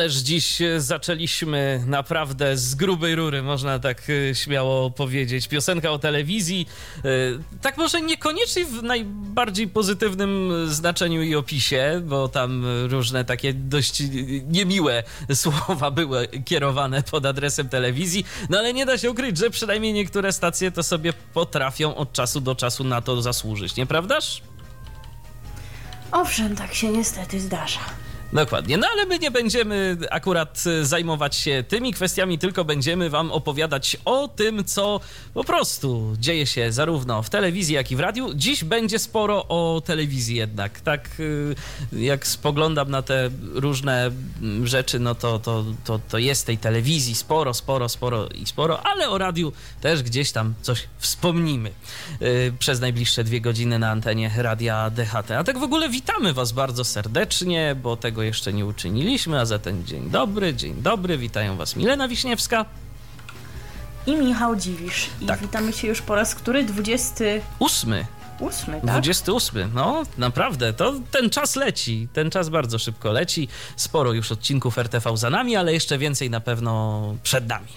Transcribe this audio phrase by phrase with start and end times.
[0.00, 5.48] Ależ dziś e, zaczęliśmy naprawdę z grubej rury, można tak e, śmiało powiedzieć.
[5.48, 6.68] Piosenka o telewizji,
[6.98, 7.02] e,
[7.62, 14.02] tak może niekoniecznie w najbardziej pozytywnym znaczeniu i opisie, bo tam różne takie dość
[14.48, 15.02] niemiłe
[15.34, 20.32] słowa były kierowane pod adresem telewizji, no ale nie da się ukryć, że przynajmniej niektóre
[20.32, 24.42] stacje to sobie potrafią od czasu do czasu na to zasłużyć, nieprawdaż?
[26.12, 27.80] Owszem, tak się niestety zdarza.
[28.32, 28.76] Dokładnie.
[28.76, 33.96] No ale my nie będziemy akurat y, zajmować się tymi kwestiami, tylko będziemy Wam opowiadać
[34.04, 35.00] o tym, co
[35.34, 38.34] po prostu dzieje się zarówno w telewizji, jak i w radiu.
[38.34, 40.80] Dziś będzie sporo o telewizji jednak.
[40.80, 41.54] Tak y,
[41.92, 44.10] jak spoglądam na te różne
[44.42, 48.86] mm, rzeczy, no to, to, to, to jest tej telewizji sporo, sporo, sporo i sporo,
[48.86, 51.70] ale o radiu też gdzieś tam coś wspomnimy
[52.22, 55.30] y, przez najbliższe dwie godziny na antenie Radia DHT.
[55.30, 59.46] A tak w ogóle witamy Was bardzo serdecznie, bo tego tego jeszcze nie uczyniliśmy, a
[59.46, 62.64] zatem dzień dobry, dzień dobry, witają Was Milena Wiśniewska
[64.06, 65.06] i Michał Dziwisz.
[65.20, 65.40] I tak.
[65.40, 66.64] witamy się już po raz który?
[66.64, 67.94] 28.
[68.40, 68.84] 8, tak?
[68.84, 73.48] 28, no naprawdę, to ten czas leci, ten czas bardzo szybko leci.
[73.76, 77.68] Sporo już odcinków RTV za nami, ale jeszcze więcej na pewno przed nami.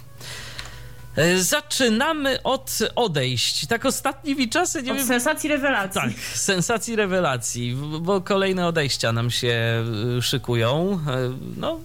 [1.16, 3.68] E, zaczynamy od odejść.
[3.68, 5.08] Tak ostatnimi czasy, nie od wiem...
[5.08, 6.02] sensacji rewelacji.
[6.02, 9.84] Tak, sensacji rewelacji, bo kolejne odejścia nam się
[10.18, 11.00] y, szykują.
[11.08, 11.80] E, no,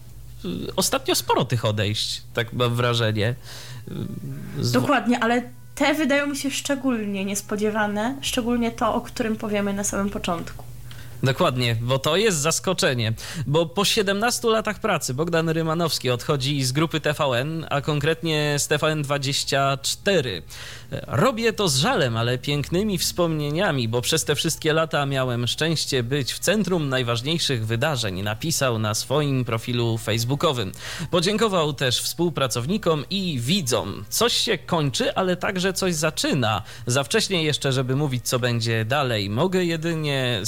[0.76, 3.34] ostatnio sporo tych odejść, tak mam wrażenie.
[4.60, 4.72] Z...
[4.72, 5.42] Dokładnie, ale
[5.74, 10.64] te wydają mi się szczególnie niespodziewane, szczególnie to, o którym powiemy na samym początku.
[11.22, 13.12] Dokładnie, bo to jest zaskoczenie,
[13.46, 20.42] bo po 17 latach pracy Bogdan Rymanowski odchodzi z grupy TVN, a konkretnie z TVN24.
[21.06, 26.32] Robię to z żalem, ale pięknymi wspomnieniami, bo przez te wszystkie lata miałem szczęście być
[26.32, 30.72] w centrum najważniejszych wydarzeń, napisał na swoim profilu facebookowym.
[31.10, 34.04] Podziękował też współpracownikom i widzom.
[34.08, 36.62] Coś się kończy, ale także coś zaczyna.
[36.86, 39.30] Za wcześnie jeszcze, żeby mówić, co będzie dalej.
[39.30, 40.42] Mogę jedynie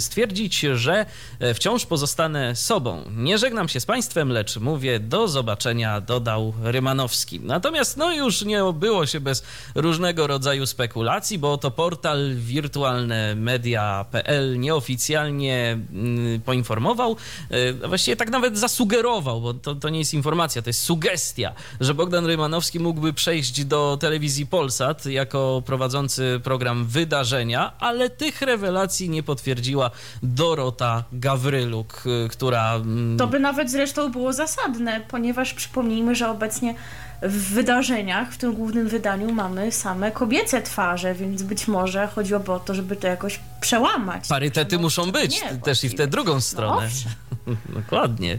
[0.00, 1.06] stwierdzić, że
[1.40, 3.04] e, wciąż pozostanę sobą.
[3.10, 7.40] Nie żegnam się z Państwem, lecz mówię do zobaczenia, dodał Rymanowski.
[7.40, 9.42] Natomiast no już nie obyło się bez
[9.74, 17.16] różnego rodzaju spekulacji, bo to portal wirtualnemedia.pl nieoficjalnie mm, poinformował,
[17.50, 21.94] e, właściwie tak nawet zasugerował, bo to, to nie jest informacja, to jest sugestia, że
[21.94, 29.22] Bogdan Rymanowski mógłby przejść do telewizji Polsat jako prowadzący program wydarzenia, ale tych rewelacji nie
[29.22, 29.89] potwierdziła
[30.22, 32.74] Dorota Gawryluk, y, która...
[32.74, 36.74] Mm, to by nawet zresztą było zasadne, ponieważ przypomnijmy, że obecnie
[37.22, 42.60] w wydarzeniach, w tym głównym wydaniu mamy same kobiece twarze, więc być może chodziłoby o
[42.60, 44.28] to, żeby to jakoś przełamać.
[44.28, 46.88] Parytety muszą być nie, też i w tę drugą no stronę.
[47.04, 47.10] No,
[47.80, 48.38] Dokładnie.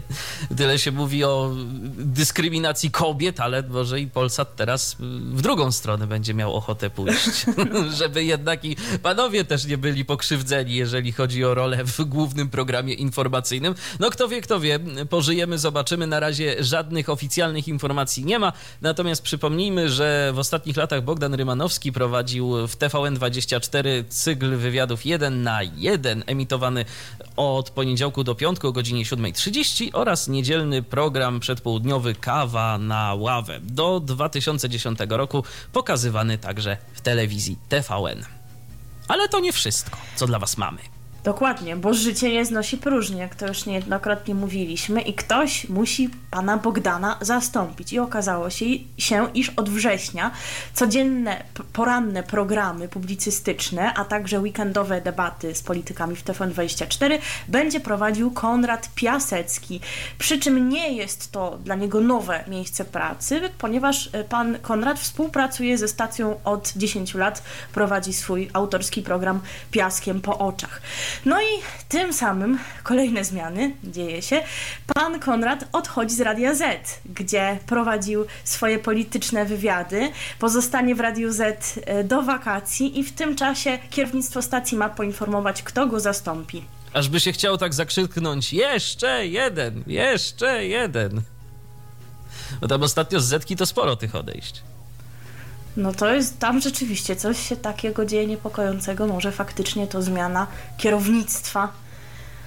[0.56, 1.54] Tyle się mówi o
[1.96, 4.96] dyskryminacji kobiet, ale może i Polsat teraz
[5.32, 7.46] w drugą stronę będzie miał ochotę pójść,
[8.00, 12.94] żeby jednak i panowie też nie byli pokrzywdzeni, jeżeli chodzi o rolę w głównym programie
[12.94, 13.74] informacyjnym.
[14.00, 14.78] No kto wie, kto wie,
[15.10, 16.06] pożyjemy, zobaczymy.
[16.06, 18.52] Na razie żadnych oficjalnych informacji nie ma.
[18.80, 25.62] Natomiast przypomnijmy, że w ostatnich latach Bogdan Rymanowski prowadził w TVN24 cykl wywiadów 1 na
[25.62, 26.84] 1, emitowany
[27.36, 33.60] od poniedziałku do piątku o godzinie 7.30 oraz niedzielny program przedpołudniowy Kawa na ławę.
[33.62, 38.24] Do 2010 roku pokazywany także w telewizji TVN.
[39.08, 40.91] Ale to nie wszystko, co dla Was mamy.
[41.24, 46.56] Dokładnie, bo życie nie znosi próżni, jak to już niejednokrotnie mówiliśmy, i ktoś musi pana
[46.56, 47.92] Bogdana zastąpić.
[47.92, 48.64] I okazało się,
[48.98, 50.30] się iż od września
[50.74, 58.88] codzienne, poranne programy publicystyczne, a także weekendowe debaty z politykami w TVN24 będzie prowadził Konrad
[58.94, 59.80] Piasecki.
[60.18, 65.78] Przy czym nie jest to dla niego nowe miejsce pracy, ponieważ e, pan Konrad współpracuje
[65.78, 67.42] ze stacją od 10 lat,
[67.72, 69.40] prowadzi swój autorski program
[69.70, 70.80] Piaskiem po oczach.
[71.24, 71.46] No i
[71.88, 74.42] tym samym kolejne zmiany dzieje się.
[74.94, 80.10] Pan Konrad odchodzi z Radia Z, gdzie prowadził swoje polityczne wywiady.
[80.38, 85.62] Pozostanie w Radiu Z e, do wakacji i w tym czasie kierownictwo stacji ma poinformować,
[85.62, 86.64] kto go zastąpi.
[86.92, 91.22] Aż by się chciał tak zakrzyknąć, jeszcze jeden, jeszcze jeden.
[92.60, 94.62] Bo tam ostatnio z Zetki to sporo tych odejść.
[95.76, 100.46] No to jest, tam rzeczywiście coś się takiego dzieje niepokojącego, może faktycznie to zmiana
[100.78, 101.72] kierownictwa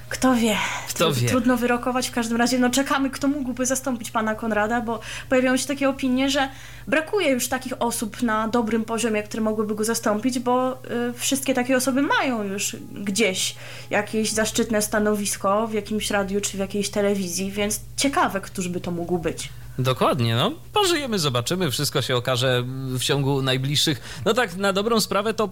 [0.10, 0.58] kto wie?
[0.90, 1.28] Kto wie?
[1.28, 2.08] Trudno wyrokować.
[2.08, 5.00] W każdym razie no czekamy, kto mógłby zastąpić pana Konrada, bo
[5.30, 6.50] pojawiają się takie opinie, że
[6.88, 10.74] brakuje już takich osób na dobrym poziomie, które mogłyby go zastąpić, bo
[11.10, 13.56] y, wszystkie takie osoby mają już gdzieś
[13.90, 18.92] jakieś zaszczytne stanowisko w jakimś radiu czy w jakiejś telewizji, więc ciekawe, któż by to
[18.92, 19.50] mógł być.
[19.80, 22.64] Dokładnie, no pożyjemy, zobaczymy, wszystko się okaże
[23.00, 24.22] w ciągu najbliższych.
[24.26, 25.50] No tak, na dobrą sprawę to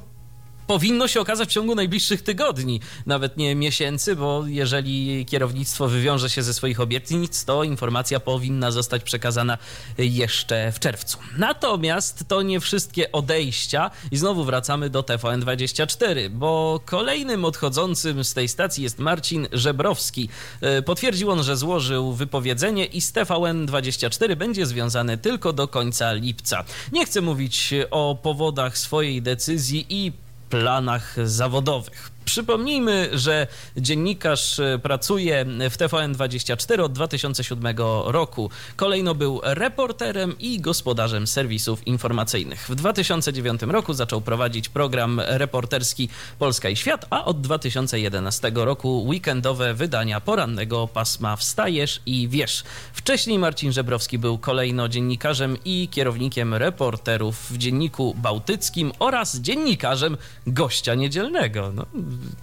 [0.68, 6.44] powinno się okazać w ciągu najbliższych tygodni, nawet nie miesięcy, bo jeżeli kierownictwo wywiąże się
[6.44, 9.58] ze swoich obietnic, to informacja powinna zostać przekazana
[9.98, 11.18] jeszcze w czerwcu.
[11.38, 18.48] Natomiast to nie wszystkie odejścia i znowu wracamy do TVN24, bo kolejnym odchodzącym z tej
[18.48, 20.30] stacji jest Marcin Żebrowski.
[20.62, 26.64] E, potwierdził on, że złożył wypowiedzenie i z TVN24 będzie związany tylko do końca lipca.
[26.92, 30.12] Nie chcę mówić o powodach swojej decyzji i
[30.54, 32.13] planach zawodowych.
[32.26, 33.48] Przypomnijmy, że
[33.78, 38.50] dziennikarz e, pracuje w TVN24 od 2007 roku.
[38.76, 42.66] Kolejno był reporterem i gospodarzem serwisów informacyjnych.
[42.70, 46.10] W 2009 roku zaczął prowadzić program reporterski
[46.40, 52.64] Polska i Świat, a od 2011 roku weekendowe wydania porannego pasma Wstajesz i Wiesz.
[52.94, 60.18] Wcześniej Marcin Żebrowski był kolejno dziennikarzem i kierownikiem reporterów w Dzienniku Bałtyckim oraz dziennikarzem
[60.48, 61.72] gościa niedzielnego.
[61.76, 61.86] No,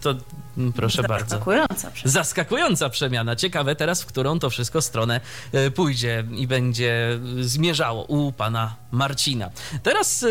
[0.00, 0.14] to
[0.58, 1.28] mm, proszę bardzo.
[1.28, 2.12] Zaskakująca przemiana.
[2.12, 3.36] Zaskakująca przemiana.
[3.36, 5.20] Ciekawe teraz, w którą to wszystko stronę
[5.52, 9.50] e, pójdzie i będzie zmierzało u pana Marcina.
[9.82, 10.26] Teraz e,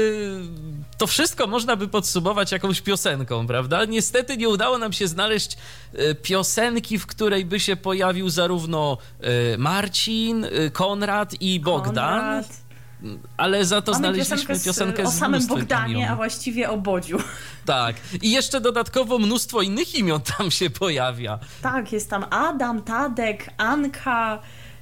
[0.97, 3.86] to wszystko można by podsumować jakąś piosenką, prawda?
[3.86, 5.57] Niestety nie udało nam się znaleźć
[5.94, 8.97] e, piosenki, w której by się pojawił zarówno
[9.57, 12.19] Marcin, Konrad i Bogdan.
[12.19, 12.69] Konrad
[13.38, 16.10] ale za to Mamy znaleźliśmy piosenkę z, o samym Bogdanie, imion.
[16.10, 17.18] a właściwie o Bodziu.
[17.66, 17.96] Tak.
[18.22, 21.40] I jeszcze dodatkowo mnóstwo innych imion tam się pojawia.
[21.62, 24.40] Tak, jest tam Adam, Tadek, Anka,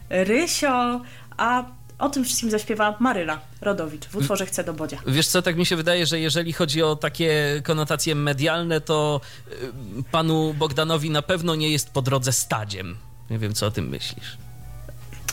[0.10, 1.02] Rysio,
[1.38, 1.64] a
[2.00, 4.98] o tym wszystkim zaśpiewa Maryla Rodowicz w utworze Chcę do Bodzia.
[5.08, 9.22] Wiesz co, tak mi się wydaje, że jeżeli chodzi o takie konotacje medialne, to
[9.52, 12.98] y, panu Bogdanowi na pewno nie jest po drodze stadziem.
[13.30, 14.38] Nie wiem, co o tym myślisz.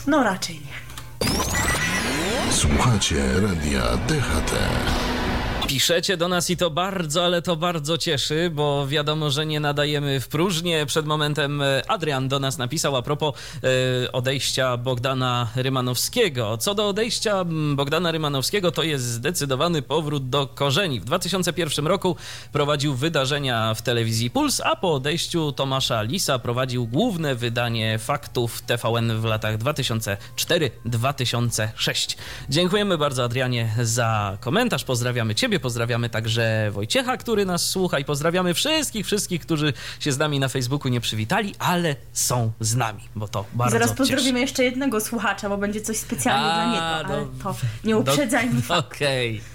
[0.07, 0.85] No raczej nie.
[2.55, 4.51] Słuchacie radia DHT.
[5.67, 10.19] Piszecie do nas i to bardzo, ale to bardzo cieszy, bo wiadomo, że nie nadajemy
[10.19, 10.85] w próżnię.
[10.85, 13.33] Przed momentem e, Adrian do nas napisał a propos
[14.05, 16.57] e, odejścia Bogdana Rymanowskiego.
[16.57, 17.45] Co do odejścia
[17.75, 20.99] Bogdana Rymanowskiego, to jest zdecydowany powrót do korzeni.
[20.99, 22.15] W 2001 roku
[22.51, 29.21] prowadził wydarzenia w telewizji Puls, a po odejściu Tomasza Lisa prowadził główne wydanie faktów TVN
[29.21, 32.17] w latach 2004-2006.
[32.49, 34.83] Dziękujemy bardzo Adrianie za komentarz.
[34.83, 40.17] Pozdrawiamy Ciebie pozdrawiamy także Wojciecha, który nas słucha i pozdrawiamy wszystkich, wszystkich, którzy się z
[40.17, 44.39] nami na Facebooku nie przywitali, ale są z nami, bo to bardzo Zaraz pozdrowimy cieszy.
[44.39, 48.77] jeszcze jednego słuchacza, bo będzie coś specjalnie A, dla niego, ale to nie uprzedzajmy do...
[48.85, 49.37] Okej.
[49.37, 49.54] Okay.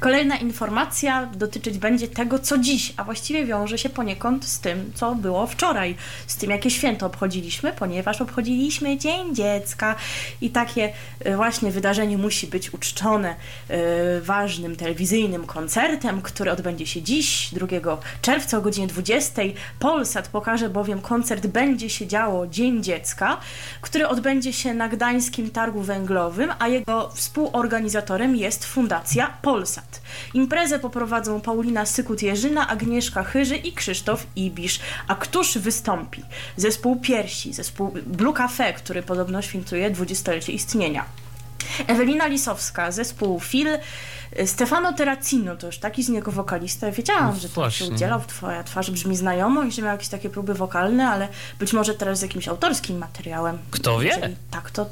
[0.00, 5.14] Kolejna informacja dotyczyć będzie tego, co dziś, a właściwie wiąże się poniekąd z tym, co
[5.14, 9.94] było wczoraj, z tym, jakie święto obchodziliśmy, ponieważ obchodziliśmy Dzień Dziecka
[10.40, 10.92] i takie
[11.24, 13.34] e, właśnie wydarzenie musi być uczczone
[13.68, 17.66] e, ważnym telewizyjnym koncertem, który odbędzie się dziś, 2
[18.22, 19.42] czerwca o godzinie 20.
[19.78, 23.36] Polsat pokaże bowiem koncert Będzie się działo Dzień Dziecka,
[23.80, 29.89] który odbędzie się na Gdańskim Targu Węglowym, a jego współorganizatorem jest Fundacja Polsat.
[30.34, 34.80] Imprezę poprowadzą Paulina Sykut-Jerzyna, Agnieszka Chyży i Krzysztof Ibisz.
[35.08, 36.22] A któż wystąpi?
[36.56, 41.04] Zespół Piersi, zespół Blue Cafe, który podobno świętuje dwudziestolecie istnienia.
[41.86, 43.68] Ewelina Lisowska, zespół Fil,
[44.46, 46.90] Stefano Terracino, to już taki z niego wokalista.
[46.90, 50.30] Wiedziałam, no, że to się udzielał, twoja twarz brzmi znajomo i że miał jakieś takie
[50.30, 51.28] próby wokalne, ale
[51.58, 53.58] być może teraz z jakimś autorskim materiałem.
[53.70, 54.08] Kto wie?
[54.08, 54.86] Jeżeli tak, to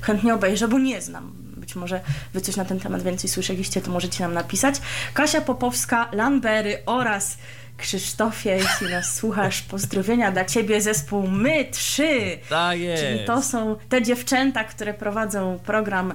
[0.00, 2.00] chętnie obejrzę, bo nie znam być może
[2.34, 4.74] wy coś na ten temat więcej słyszeliście, to możecie nam napisać.
[5.14, 7.38] Kasia Popowska, Lambery oraz
[7.82, 12.38] Krzysztofie, jeśli nas słuchasz, pozdrowienia dla ciebie zespół My Trzy.
[12.48, 13.02] Tak jest.
[13.02, 16.14] Czyli to są te dziewczęta, które prowadzą program e,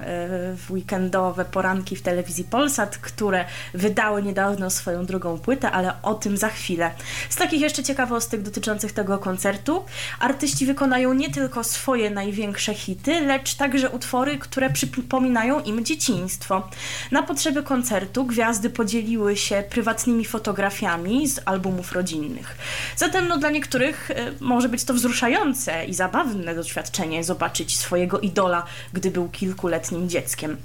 [0.56, 3.44] w weekendowe poranki w telewizji Polsat, które
[3.74, 6.90] wydały niedawno swoją drugą płytę, ale o tym za chwilę.
[7.28, 9.84] Z takich jeszcze ciekawostek dotyczących tego koncertu,
[10.20, 16.68] artyści wykonają nie tylko swoje największe hity, lecz także utwory, które przypominają im dzieciństwo.
[17.10, 22.56] Na potrzeby koncertu gwiazdy podzieliły się prywatnymi fotografiami z albumów albumów rodzinnych.
[22.96, 28.64] Zatem no, dla niektórych y, może być to wzruszające i zabawne doświadczenie zobaczyć swojego idola,
[28.92, 30.56] gdy był kilkuletnim dzieckiem.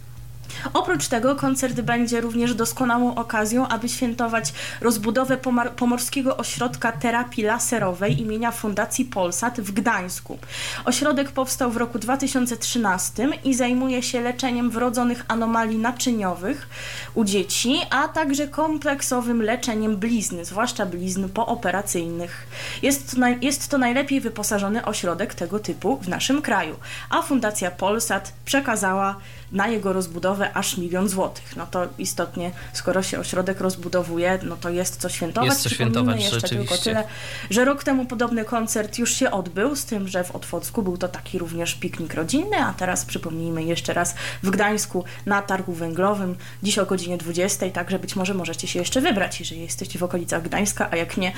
[0.74, 5.38] Oprócz tego koncert będzie również doskonałą okazją, aby świętować rozbudowę
[5.76, 10.38] Pomorskiego Ośrodka Terapii Laserowej imienia Fundacji Polsat w Gdańsku.
[10.86, 16.70] Ośrodek powstał w roku 2013 i zajmuje się leczeniem wrodzonych anomalii naczyniowych
[17.14, 22.48] u dzieci, a także kompleksowym leczeniem blizny, zwłaszcza blizn pooperacyjnych.
[22.82, 26.76] Jest to, jest to najlepiej wyposażony ośrodek tego typu w naszym kraju,
[27.10, 29.16] a Fundacja Polsat przekazała
[29.54, 31.56] na jego rozbudowę aż milion złotych.
[31.56, 35.50] No to istotnie, skoro się ośrodek rozbudowuje, no to jest co świętować.
[35.50, 37.04] Jest co świętować, jeszcze tylko tyle,
[37.50, 41.08] że rok temu podobny koncert już się odbył, z tym, że w Otwocku był to
[41.08, 46.80] taki również piknik rodzinny, a teraz przypomnijmy jeszcze raz w Gdańsku na targu węglowym, dziś
[46.80, 50.88] o godzinie 20, także być może możecie się jeszcze wybrać, jeżeli jesteście w okolicach Gdańska,
[50.92, 51.32] a jak nie,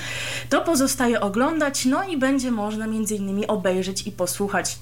[0.50, 4.78] to pozostaje oglądać, no i będzie można między innymi obejrzeć i posłuchać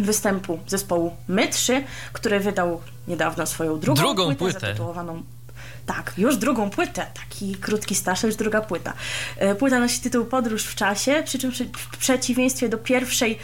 [0.00, 4.60] występu zespołu My 3, który wydał niedawno swoją drugą, drugą płytę, płytę.
[4.60, 5.22] zatytułowaną
[5.86, 8.92] tak, już drugą płytę, taki krótki staż, już druga płyta.
[9.36, 13.38] E, płyta nosi tytuł Podróż w czasie, przy czym w przeciwieństwie do pierwszej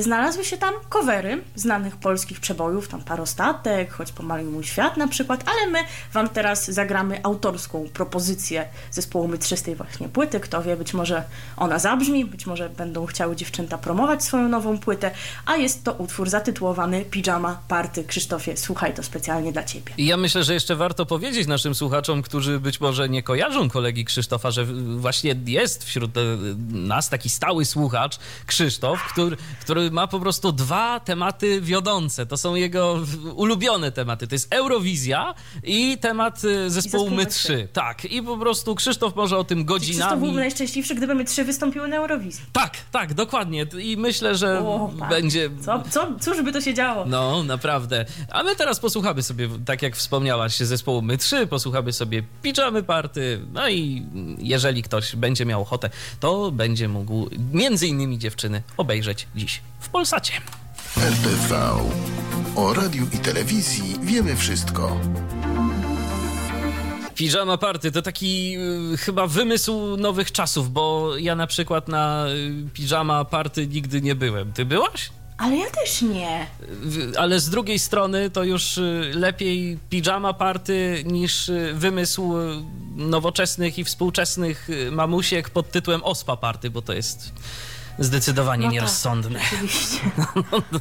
[0.00, 5.44] znalazły się tam covery znanych polskich przebojów, tam Parostatek, choć pomalił mój świat na przykład,
[5.46, 5.78] ale my
[6.12, 10.40] Wam teraz zagramy autorską propozycję zespołu Mytrzystej właśnie płyty.
[10.40, 11.24] Kto wie, być może
[11.56, 15.10] ona zabrzmi, być może będą chciały dziewczęta promować swoją nową płytę,
[15.46, 18.04] a jest to utwór zatytułowany Pijama Party.
[18.04, 19.92] Krzysztofie, słuchaj to specjalnie dla Ciebie.
[19.98, 24.50] Ja myślę, że jeszcze warto powiedzieć naszym słuchaczom, którzy być może nie kojarzą kolegi Krzysztofa,
[24.50, 24.64] że
[24.96, 26.20] właśnie jest wśród e,
[26.70, 29.36] nas taki stały słuchacz, Krzysztof, który,
[29.68, 32.26] który ma po prostu dwa tematy wiodące.
[32.26, 33.00] To są jego
[33.34, 34.26] ulubione tematy.
[34.26, 35.34] To jest Eurowizja
[35.64, 37.68] i temat y, zespołu My 3.
[37.72, 38.04] Tak.
[38.04, 40.00] I po prostu Krzysztof może o tym godzinami.
[40.00, 42.44] Krzysztof byłby najszczęśliwszy, gdyby My 3 wystąpiły na Eurowizji.
[42.52, 43.66] Tak, tak, dokładnie.
[43.80, 45.08] I myślę, że o, tak.
[45.08, 45.50] będzie...
[45.64, 47.04] Co, co, cóż by to się działo?
[47.06, 48.04] No, naprawdę.
[48.30, 53.40] A my teraz posłuchamy sobie, tak jak wspomniałaś, zespołu My 3, posłuchamy sobie Pijamy Party,
[53.52, 54.06] no i
[54.38, 60.32] jeżeli ktoś będzie miał ochotę, to będzie mógł między innymi dziewczyny obejrzeć dziś w Polsacie.
[60.96, 61.76] RTV.
[62.56, 65.00] O radiu i telewizji wiemy wszystko.
[67.14, 68.56] Pijama Party to taki
[68.92, 74.14] y, chyba wymysł nowych czasów, bo ja na przykład na y, Pijama Party nigdy nie
[74.14, 74.52] byłem.
[74.52, 75.10] Ty byłaś?
[75.38, 76.46] Ale ja też nie.
[77.16, 82.34] Ale z drugiej strony to już y, lepiej pijama party niż y, wymysł
[82.96, 87.32] nowoczesnych i współczesnych mamusiek pod tytułem ospa party, bo to jest
[87.98, 89.38] zdecydowanie no tak, nierozsądne.
[89.38, 90.00] Tak, oczywiście.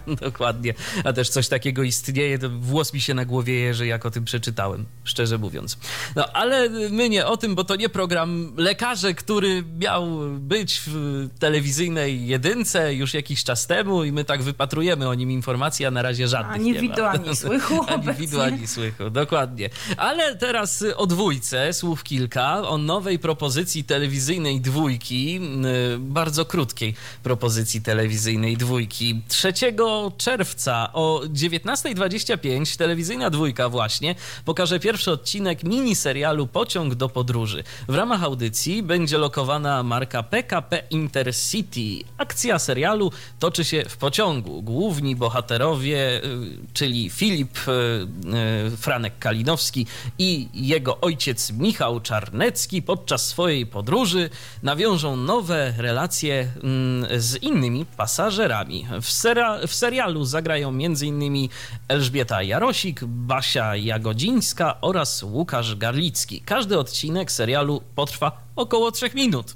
[0.08, 0.74] No, dokładnie.
[1.04, 4.26] A też coś takiego istnieje, to włos mi się na głowie jeży, jak o tym
[4.26, 5.78] przeczytałem, szczerze mówiąc.
[6.16, 10.08] No ale my nie o tym, bo to nie program lekarze, który miał
[10.40, 15.86] być w telewizyjnej jedynce już jakiś czas temu i my tak wypatrujemy o nim informacji,
[15.86, 17.10] a na razie żadnych ani nie widu, ma.
[17.10, 17.86] Ani słychu.
[17.88, 19.70] ani widu, ani słychu, dokładnie.
[19.98, 25.40] Ale teraz o dwójce, słów kilka, o nowej propozycji telewizyjnej dwójki,
[26.00, 29.22] bardzo krótkiej propozycji telewizyjnej dwójki.
[29.28, 29.54] 3
[30.18, 37.64] czerwca o 19.25 telewizyjna dwójka właśnie pokaże pierwszy odcinek miniserialu Pociąg do podróży.
[37.88, 42.06] W ramach audycji będzie lokowana marka PKP Intercity.
[42.18, 44.62] Akcja serialu toczy się w pociągu.
[44.62, 47.72] Główni bohaterowie, y, czyli Filip y,
[48.74, 49.88] y, Franek Kalinowski
[50.20, 54.30] i jego ojciec Michał Czarnecki podczas swojej podróży
[54.64, 58.88] nawiążą nowe relacje mm, z innymi pasażerami.
[59.02, 61.50] W, sera, w serialu zagrają m.in.
[61.88, 66.42] Elżbieta Jarosik, Basia Jagodzińska oraz Łukasz Garlicki.
[66.42, 69.56] Każdy odcinek serialu potrwa około 3 minut.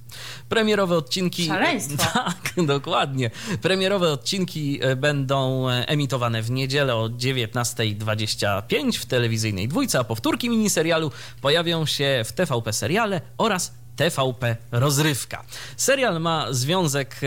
[0.49, 1.45] Premierowe odcinki.
[1.47, 2.11] Szaleństwo.
[2.21, 3.31] Tak, dokładnie.
[3.61, 10.49] Premierowe odcinki e, będą e, emitowane w niedzielę o 19.25 w telewizyjnej dwójce, a powtórki
[10.49, 15.43] miniserialu pojawią się w TVP seriale oraz TVP Rozrywka.
[15.77, 17.19] Serial ma związek e,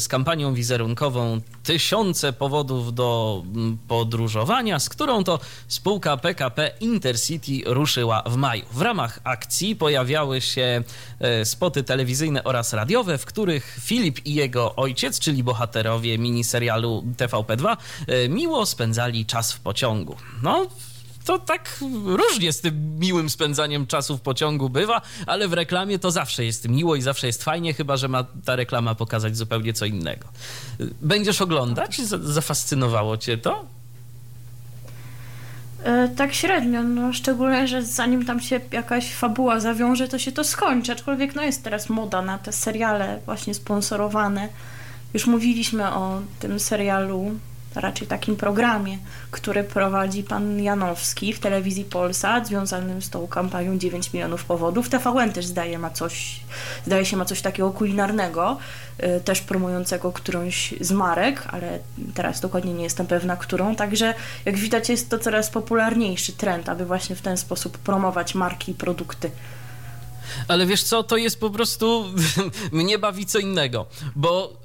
[0.00, 3.42] z kampanią wizerunkową Tysiące powodów do
[3.88, 8.64] podróżowania, z którą to spółka PKP Intercity ruszyła w maju.
[8.72, 10.82] W ramach akcji pojawiały się
[11.20, 17.76] e, spoty telewizyjne oraz radiowe, w których Filip i jego ojciec, czyli bohaterowie miniserialu TVP2,
[18.06, 20.16] e, miło spędzali czas w pociągu.
[20.42, 20.66] No,
[21.24, 26.10] to tak różnie z tym miłym spędzaniem czasu w pociągu bywa, ale w reklamie to
[26.10, 29.86] zawsze jest miło i zawsze jest fajnie, chyba że ma ta reklama pokazać zupełnie co
[29.86, 30.28] innego.
[31.02, 32.00] Będziesz oglądać?
[32.22, 33.64] Zafascynowało cię to?
[35.84, 40.44] E, tak średnio, no szczególnie, że zanim tam się jakaś fabuła zawiąże, to się to
[40.44, 40.92] skończy.
[40.92, 44.48] Aczkolwiek no jest teraz moda na te seriale właśnie sponsorowane.
[45.14, 47.30] Już mówiliśmy o tym serialu,
[47.74, 48.98] raczej takim programie,
[49.30, 54.88] który prowadzi pan Janowski w telewizji Polsat, związanym z tą kampanią 9 milionów powodów.
[54.88, 56.40] TVN też zdaje, ma coś,
[56.86, 58.58] zdaje się ma coś takiego kulinarnego,
[59.02, 61.78] y, też promującego którąś z marek, ale
[62.14, 63.76] teraz dokładnie nie jestem pewna, którą.
[63.76, 64.14] Także
[64.44, 68.74] jak widać jest to coraz popularniejszy trend, aby właśnie w ten sposób promować marki i
[68.74, 69.30] produkty.
[70.48, 72.04] Ale wiesz co, to jest po prostu
[72.72, 73.86] mnie bawi co innego,
[74.16, 74.62] bo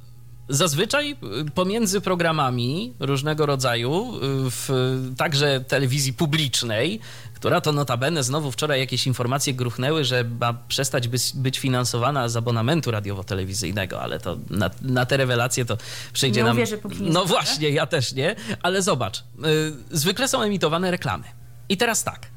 [0.50, 1.12] Zazwyczaj
[1.48, 4.70] y, pomiędzy programami różnego rodzaju, y, w
[5.18, 7.00] także telewizji publicznej,
[7.34, 12.38] która to notabene znowu wczoraj jakieś informacje gruchnęły, że ma przestać być, być finansowana z
[12.38, 15.77] abonamentu radiowo-telewizyjnego, ale to na, na te rewelacje to
[16.13, 16.58] przejdzie nie nam...
[16.58, 21.24] Uwierzę, póki nie no właśnie, ja też nie, ale zobacz, yy, zwykle są emitowane reklamy.
[21.70, 22.27] I teraz tak.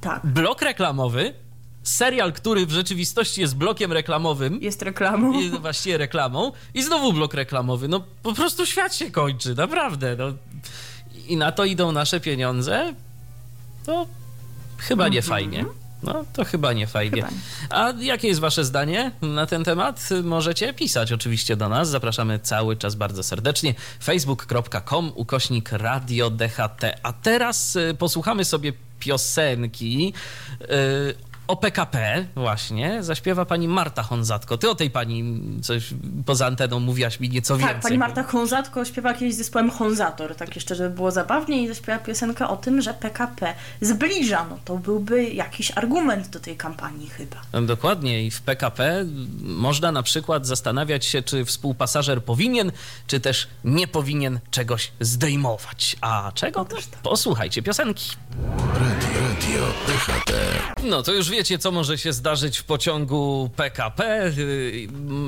[0.00, 0.26] Tak.
[0.26, 1.34] Blok reklamowy
[1.84, 4.62] serial, który w rzeczywistości jest blokiem reklamowym.
[4.62, 5.40] Jest reklamą.
[5.40, 6.52] Jest właściwie reklamą.
[6.74, 7.88] I znowu blok reklamowy.
[7.88, 10.16] No po prostu świat się kończy, naprawdę.
[10.16, 10.32] No.
[11.28, 12.94] I na to idą nasze pieniądze.
[13.86, 14.06] To
[14.78, 15.30] chyba nie mhm.
[15.30, 15.64] fajnie.
[16.02, 17.22] No, to chyba nie fajnie.
[17.22, 17.28] Chyba
[17.70, 20.08] A jakie jest Wasze zdanie na ten temat?
[20.22, 21.88] Możecie pisać oczywiście do nas.
[21.88, 23.74] Zapraszamy cały czas bardzo serdecznie.
[24.02, 26.84] facebook.com ukośnik radio DHT.
[27.02, 30.12] A teraz y, posłuchamy sobie piosenki.
[31.46, 34.58] O PKP właśnie zaśpiewa pani Marta Honzatko.
[34.58, 35.94] Ty o tej pani coś
[36.26, 37.74] poza anteną mówiłaś mi nieco tak, więcej.
[37.74, 41.68] Tak, pani Marta Honzatko śpiewa kiedyś z zespołem Honzator, tak jeszcze, żeby było zabawnie i
[41.68, 44.46] zaśpiewa piosenkę o tym, że PKP zbliża.
[44.50, 47.62] No to byłby jakiś argument do tej kampanii chyba.
[47.62, 49.04] Dokładnie i w PKP
[49.40, 52.72] można na przykład zastanawiać się, czy współpasażer powinien,
[53.06, 55.96] czy też nie powinien czegoś zdejmować.
[56.00, 56.66] A czego?
[56.70, 58.10] No, posłuchajcie piosenki.
[58.74, 60.32] Radio, radio, DHT.
[60.84, 64.32] No to już wiecie, co może się zdarzyć w pociągu PKP.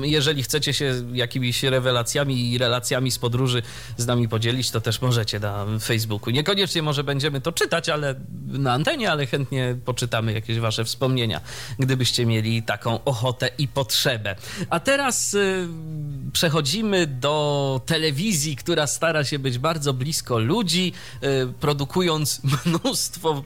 [0.01, 3.61] Jeżeli chcecie się jakimiś rewelacjami i relacjami z podróży
[3.97, 6.29] z nami podzielić, to też możecie na Facebooku.
[6.29, 8.15] Niekoniecznie może będziemy to czytać, ale
[8.47, 11.41] na antenie, ale chętnie poczytamy jakieś wasze wspomnienia,
[11.79, 14.35] gdybyście mieli taką ochotę i potrzebę.
[14.69, 15.67] A teraz y,
[16.33, 23.43] przechodzimy do telewizji, która stara się być bardzo blisko ludzi, y, produkując mnóstwo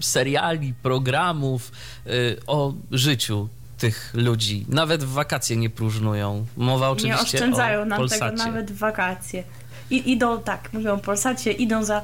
[0.00, 1.72] seriali, programów
[2.06, 4.66] y, o życiu tych ludzi.
[4.68, 6.46] Nawet w wakacje nie próżnują.
[6.56, 8.36] Mowa oczywiście Nie oszczędzają o nam Polsacie.
[8.36, 9.44] tego nawet w wakacje.
[9.90, 12.02] I idą, tak, mówią o Polsacie, idą za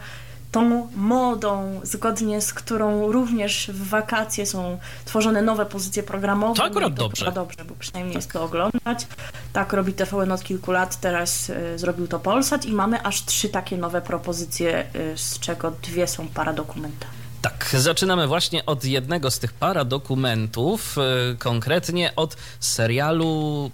[0.53, 6.55] tą modą, zgodnie z którą również w wakacje są tworzone nowe pozycje programowe.
[6.55, 7.33] To akurat to dobrze.
[7.33, 8.23] dobrze, bo przynajmniej tak.
[8.23, 9.07] jest to oglądać.
[9.53, 13.49] Tak robi TVN od kilku lat, teraz y, zrobił to Polsat i mamy aż trzy
[13.49, 17.20] takie nowe propozycje, y, z czego dwie są paradokumentami.
[17.43, 23.71] Tak, zaczynamy właśnie od jednego z tych paradokumentów, yy, konkretnie od serialu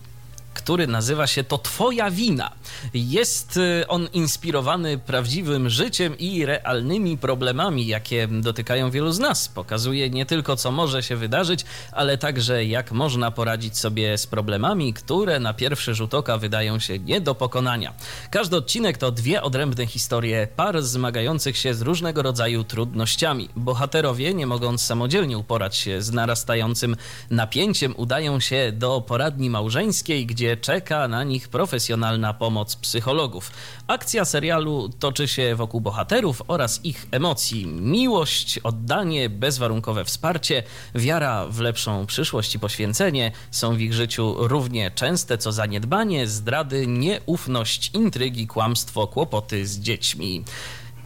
[0.66, 2.52] który nazywa się To Twoja wina.
[2.94, 9.48] Jest y, on inspirowany prawdziwym życiem i realnymi problemami, jakie dotykają wielu z nas.
[9.48, 14.94] Pokazuje nie tylko, co może się wydarzyć, ale także, jak można poradzić sobie z problemami,
[14.94, 17.94] które na pierwszy rzut oka wydają się nie do pokonania.
[18.30, 23.48] Każdy odcinek to dwie odrębne historie par zmagających się z różnego rodzaju trudnościami.
[23.56, 26.96] Bohaterowie, nie mogąc samodzielnie uporać się z narastającym
[27.30, 33.50] napięciem, udają się do poradni małżeńskiej, gdzie gdzie czeka na nich profesjonalna pomoc psychologów.
[33.86, 37.66] Akcja serialu toczy się wokół bohaterów oraz ich emocji.
[37.66, 40.62] Miłość, oddanie, bezwarunkowe wsparcie,
[40.94, 46.86] wiara w lepszą przyszłość i poświęcenie są w ich życiu równie częste co zaniedbanie, zdrady,
[46.86, 50.44] nieufność, intrygi, kłamstwo, kłopoty z dziećmi.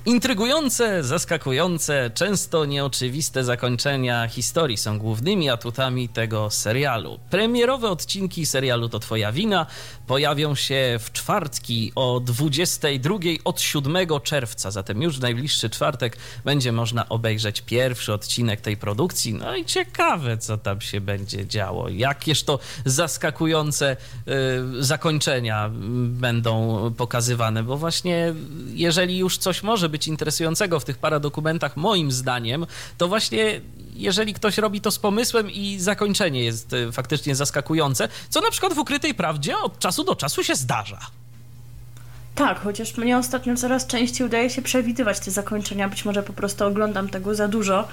[0.07, 7.19] Intrygujące, zaskakujące, często nieoczywiste zakończenia historii są głównymi atutami tego serialu.
[7.31, 9.67] Premierowe odcinki serialu To Twoja wina
[10.11, 16.73] pojawią się w czwartki o 22 od 7 czerwca, zatem już w najbliższy czwartek będzie
[16.73, 19.35] można obejrzeć pierwszy odcinek tej produkcji.
[19.35, 21.88] No i ciekawe, co tam się będzie działo.
[21.88, 23.96] Jakież to zaskakujące
[24.79, 25.70] y, zakończenia
[26.07, 28.35] będą pokazywane, bo właśnie
[28.75, 32.66] jeżeli już coś może być interesującego w tych paradokumentach, moim zdaniem,
[32.99, 33.61] to właśnie
[33.94, 38.74] jeżeli ktoś robi to z pomysłem i zakończenie jest e, faktycznie zaskakujące, co na przykład
[38.74, 41.00] w ukrytej prawdzie od czasu do czasu się zdarza.
[42.35, 45.88] Tak, chociaż mnie ostatnio coraz częściej udaje się przewidywać te zakończenia.
[45.88, 47.88] Być może po prostu oglądam tego za dużo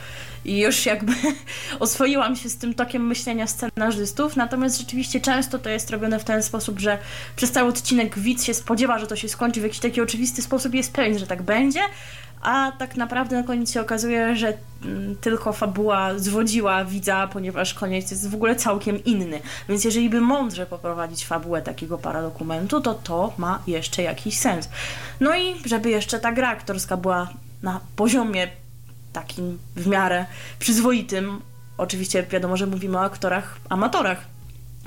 [0.45, 1.13] i już jakby
[1.79, 4.35] oswoiłam się z tym tokiem myślenia scenarzystów.
[4.35, 6.97] Natomiast rzeczywiście często to jest robione w ten sposób, że
[7.35, 10.73] przez cały odcinek widz się spodziewa, że to się skończy w jakiś taki oczywisty sposób,
[10.73, 11.81] jest pewien, że tak będzie,
[12.41, 18.11] a tak naprawdę na koniec się okazuje, że mm, tylko fabuła zwodziła widza, ponieważ koniec
[18.11, 19.39] jest w ogóle całkiem inny.
[19.69, 24.69] Więc jeżeli by mądrze poprowadzić fabułę takiego paradokumentu, to to ma jeszcze jakiś sens.
[25.19, 27.29] No i żeby jeszcze ta gra aktorska była
[27.63, 28.47] na poziomie
[29.13, 30.25] takim w miarę
[30.59, 31.41] przyzwoitym,
[31.77, 34.36] oczywiście wiadomo, że mówimy o aktorach amatorach,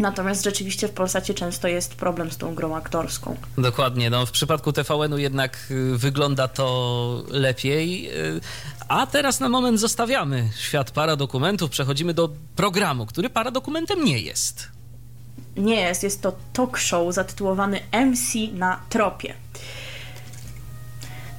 [0.01, 3.37] Natomiast rzeczywiście w Polsacie często jest problem z tą grą aktorską.
[3.59, 4.11] Dokładnie.
[4.11, 8.11] No, w przypadku TVN-u jednak y, wygląda to lepiej.
[8.11, 8.41] Y,
[8.89, 14.69] a teraz na moment zostawiamy świat paradokumentów, przechodzimy do programu, który paradokumentem nie jest.
[15.57, 19.35] Nie jest, jest to talk show zatytułowany MC na tropie.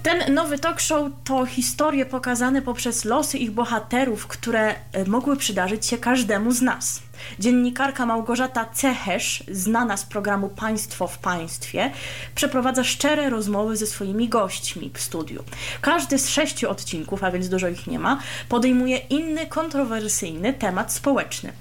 [0.03, 5.85] Ten nowy talk show to historie pokazane poprzez losy ich bohaterów, które e, mogły przydarzyć
[5.85, 7.01] się każdemu z nas.
[7.39, 11.91] Dziennikarka Małgorzata Cechesz, znana z programu Państwo w Państwie,
[12.35, 15.43] przeprowadza szczere rozmowy ze swoimi gośćmi w studiu.
[15.81, 21.53] Każdy z sześciu odcinków, a więc dużo ich nie ma, podejmuje inny kontrowersyjny temat społeczny.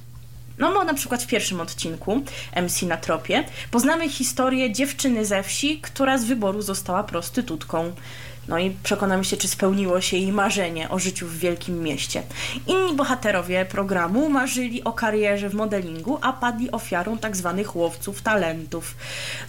[0.59, 2.22] No bo na przykład w pierwszym odcinku
[2.57, 7.92] MC na tropie poznamy historię dziewczyny ze wsi, która z wyboru została prostytutką.
[8.48, 12.22] No i przekonamy się, czy spełniło się jej marzenie o życiu w wielkim mieście.
[12.66, 17.55] Inni bohaterowie programu marzyli o karierze w modelingu, a padli ofiarą tzw.
[17.57, 18.94] Tak łowców talentów.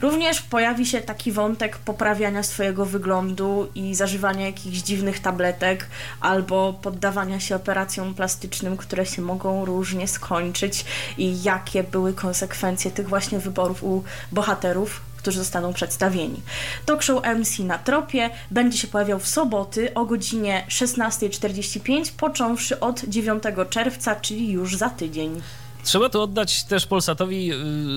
[0.01, 5.87] Również pojawi się taki wątek poprawiania swojego wyglądu i zażywania jakichś dziwnych tabletek
[6.21, 10.85] albo poddawania się operacjom plastycznym, które się mogą różnie skończyć
[11.17, 16.41] i jakie były konsekwencje tych właśnie wyborów u bohaterów którzy zostaną przedstawieni.
[16.85, 23.03] Talk show MC na tropie będzie się pojawiał w soboty o godzinie 16.45, począwszy od
[23.03, 25.41] 9 czerwca, czyli już za tydzień.
[25.83, 27.51] Trzeba tu oddać też Polsatowi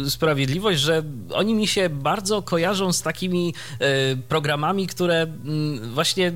[0.07, 3.55] y, sprawiedliwość, że oni mi się bardzo kojarzą z takimi
[4.13, 6.33] y, programami, które mm, właśnie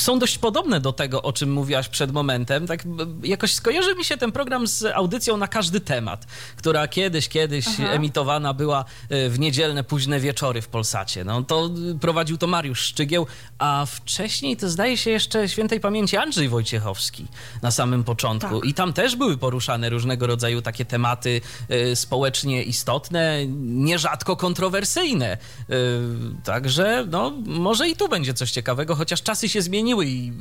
[0.00, 2.66] są dość podobne do tego, o czym mówiłaś przed momentem.
[2.66, 2.84] Tak
[3.22, 7.92] jakoś skojarzy mi się ten program z audycją na każdy temat, która kiedyś, kiedyś Aha.
[7.92, 11.24] emitowana była e, w niedzielne późne wieczory w Polsacie.
[11.24, 13.26] No to prowadził to Mariusz Szczygieł,
[13.58, 17.26] a wcześniej to zdaje się jeszcze świętej pamięci Andrzej Wojciechowski
[17.62, 18.60] na samym początku.
[18.60, 18.68] Tak.
[18.68, 25.38] I tam też były poruszane różnego rodzaju takie tematy y, społecznie istotne, nierzadko kontrowersyjne.
[25.70, 25.74] Y,
[26.44, 30.32] także no, może i tu będzie coś ciekawego, chociaż czasy się zmieniły zmieniły i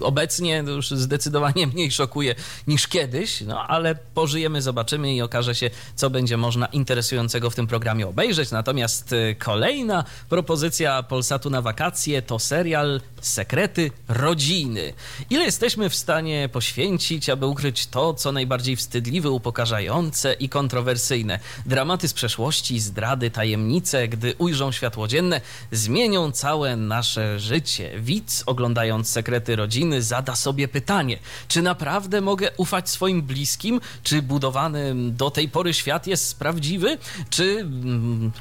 [0.00, 2.34] obecnie już zdecydowanie mniej szokuje
[2.66, 7.66] niż kiedyś, no ale pożyjemy, zobaczymy i okaże się, co będzie można interesującego w tym
[7.66, 8.50] programie obejrzeć.
[8.50, 14.92] Natomiast y, kolejna propozycja Polsatu na wakacje to serial Sekrety rodziny.
[15.30, 21.38] Ile jesteśmy w stanie poświęcić, aby ukryć to, co najbardziej wstydliwe, upokarzające i kontrowersyjne?
[21.66, 25.40] Dramaty z przeszłości, zdrady, tajemnice, gdy ujrzą światło dzienne,
[25.72, 27.92] zmienią całe nasze życie.
[28.00, 33.80] Widz oglądając Sekrety rodziny zada sobie pytanie, czy naprawdę mogę ufać swoim bliskim?
[34.02, 36.98] Czy budowany do tej pory świat jest prawdziwy?
[37.30, 38.32] Czy mm,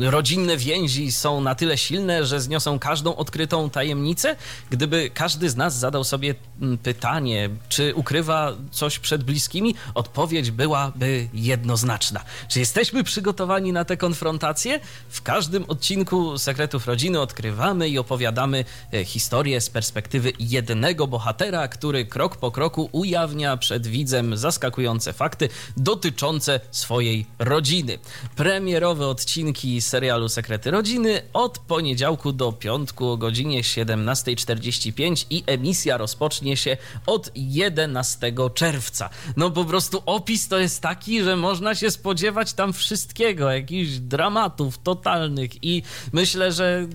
[0.00, 4.36] rodzinne więzi są na tyle silne, że zniosą każdą odkrytą tajemnicę?
[4.70, 11.28] Gdyby każdy z nas zadał sobie mm, pytanie, czy ukrywa coś przed bliskimi, odpowiedź byłaby
[11.34, 12.20] jednoznaczna.
[12.48, 14.80] Czy jesteśmy przygotowani na tę konfrontację?
[15.08, 18.64] W każdym odcinku Sekretów Rodziny odkrywamy i opowiadamy
[19.04, 26.60] historię z perspektywy jednego bohatera, który krok po kroku ujawnia przed widzem zaskakujące fakty dotyczące
[26.70, 27.98] swojej rodziny.
[28.36, 36.56] Premierowe odcinki serialu Sekrety Rodziny od poniedziałku do piątku o godzinie 17.45 i emisja rozpocznie
[36.56, 39.10] się od 11 czerwca.
[39.36, 44.78] No po prostu opis to jest taki, że można się spodziewać tam wszystkiego, jakichś dramatów
[44.78, 46.86] totalnych i myślę, że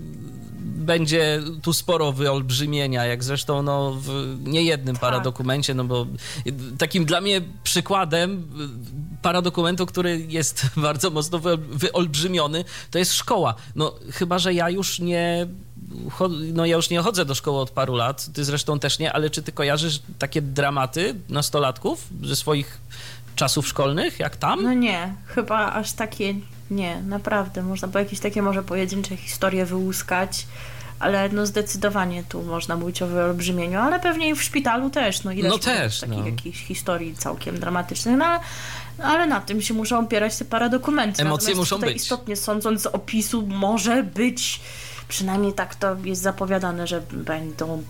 [0.65, 5.01] będzie tu sporo wyolbrzymienia, jak zresztą no, w niejednym tak.
[5.01, 6.07] paradokumencie, no bo
[6.77, 8.47] takim dla mnie przykładem
[9.21, 13.55] paradokumentu, który jest bardzo mocno wyolbrzymiony, to jest szkoła.
[13.75, 15.47] No chyba, że ja już nie
[16.53, 19.29] no ja już nie chodzę do szkoły od paru lat, ty zresztą też nie, ale
[19.29, 22.77] czy ty kojarzysz takie dramaty nastolatków ze swoich
[23.35, 24.63] czasów szkolnych, jak tam?
[24.63, 26.33] No nie, chyba aż takie
[26.71, 27.63] nie, naprawdę.
[27.63, 30.47] Można by jakieś takie może pojedyncze historie wyłuskać,
[30.99, 35.23] ale no zdecydowanie tu można mówić o wyolbrzymieniu, ale pewnie i w szpitalu też.
[35.23, 36.25] No, ile no też, takich no.
[36.25, 38.39] jakichś historii całkiem dramatycznych, no,
[39.03, 41.21] ale na tym się muszą opierać te paradokumenty.
[41.21, 41.97] Emocje Natomiast muszą być.
[41.97, 44.61] Istotnie sądząc z opisu może być
[45.07, 47.83] przynajmniej tak to jest zapowiadane, że będą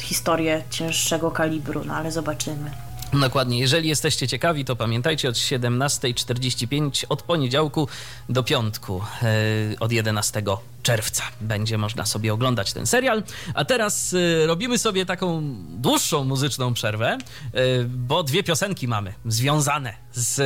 [0.00, 2.70] historie cięższego kalibru, no ale zobaczymy.
[3.12, 3.58] Dokładnie.
[3.58, 7.88] Jeżeli jesteście ciekawi, to pamiętajcie od 17.45 od poniedziałku
[8.28, 10.42] do piątku e, od 11
[10.82, 13.22] czerwca będzie można sobie oglądać ten serial.
[13.54, 17.18] A teraz e, robimy sobie taką dłuższą muzyczną przerwę,
[17.52, 20.40] e, bo dwie piosenki mamy związane z,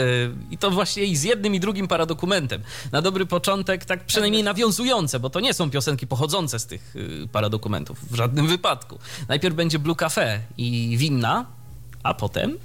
[0.51, 2.63] i to właśnie i z jednym i drugim paradokumentem.
[2.93, 6.95] Na dobry początek, tak przynajmniej nawiązujące, bo to nie są piosenki pochodzące z tych
[7.33, 8.99] paradokumentów w żadnym wypadku.
[9.29, 11.62] Najpierw będzie Blue Cafe i Winna,
[12.03, 12.59] a potem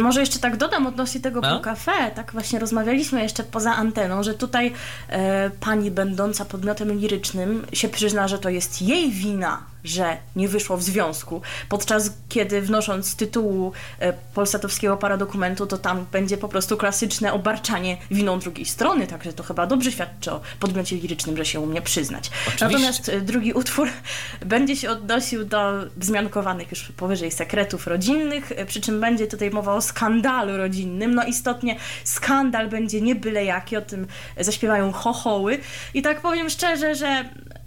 [0.00, 1.60] może jeszcze tak dodam odnośnie tego no?
[1.60, 4.72] Cafe, tak właśnie rozmawialiśmy jeszcze poza anteną, że tutaj
[5.08, 10.76] e, pani będąca podmiotem lirycznym się przyzna, że to jest jej wina, że nie wyszło
[10.76, 16.76] w związku, podczas kiedy wnosząc z tytułu e, polsatowskiego paradokumentu, to tam będzie po prostu
[16.76, 21.60] klasyczne obarczanie winą drugiej strony, także to chyba dobrze świadczy o podmiocie lirycznym, że się
[21.60, 22.30] umie przyznać.
[22.30, 22.64] Oczywiście.
[22.64, 23.88] Natomiast e, drugi utwór
[24.46, 29.74] będzie się odnosił do wzmiankowanych już powyżej sekretów rodzinnych, e, przy czym będzie tutaj mowa
[29.74, 31.14] o skandalu rodzinnym.
[31.14, 34.06] No istotnie skandal będzie nie byle jaki, o tym
[34.40, 35.58] zaśpiewają chochoły
[35.94, 37.24] i tak powiem szczerze, że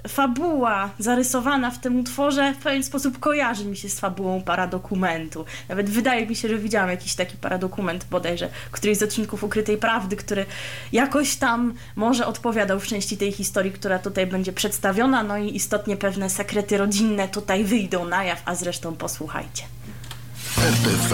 [0.07, 5.45] fabuła zarysowana w tym utworze w pewien sposób kojarzy mi się z fabułą paradokumentu.
[5.69, 10.15] Nawet wydaje mi się, że widziałam jakiś taki paradokument bodajże, któryś z odcinków Ukrytej Prawdy,
[10.15, 10.45] który
[10.91, 15.97] jakoś tam może odpowiadał w części tej historii, która tutaj będzie przedstawiona, no i istotnie
[15.97, 19.63] pewne sekrety rodzinne tutaj wyjdą na jaw, a zresztą posłuchajcie.
[20.57, 21.13] RTV.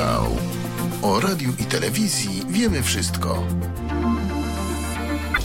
[1.01, 3.43] O radiu i telewizji wiemy wszystko.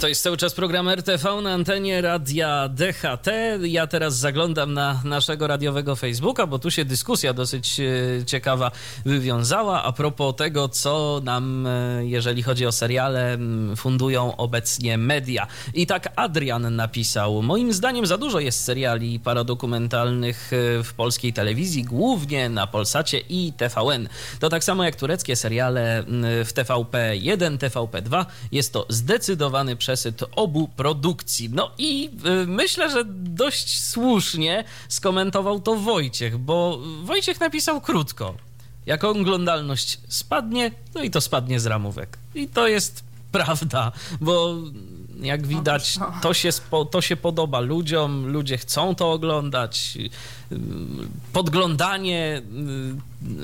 [0.07, 3.29] To jest cały czas program RTV na antenie radia DHT.
[3.63, 8.71] Ja teraz zaglądam na naszego radiowego Facebooka, bo tu się dyskusja dosyć e, ciekawa
[9.05, 13.39] wywiązała a propos tego, co nam, e, jeżeli chodzi o seriale,
[13.77, 15.47] fundują obecnie media.
[15.75, 21.85] I tak Adrian napisał: Moim zdaniem za dużo jest seriali paradokumentalnych e, w polskiej telewizji,
[21.85, 24.09] głównie na Polsacie i TVN.
[24.41, 26.05] To tak samo jak tureckie seriale
[26.45, 28.25] w TVP1, TVP2.
[28.53, 31.51] Jest to zdecydowany przesyt obu produkcji.
[31.53, 32.11] No i
[32.43, 38.35] y, myślę, że dość słusznie skomentował to Wojciech, bo Wojciech napisał krótko.
[38.87, 42.19] Jak oglądalność spadnie, no i to spadnie z ramówek.
[42.35, 44.55] I to jest prawda, bo
[45.21, 46.51] jak widać, to się,
[46.91, 49.99] to się podoba ludziom, ludzie chcą to oglądać.
[51.33, 52.43] Podglądanie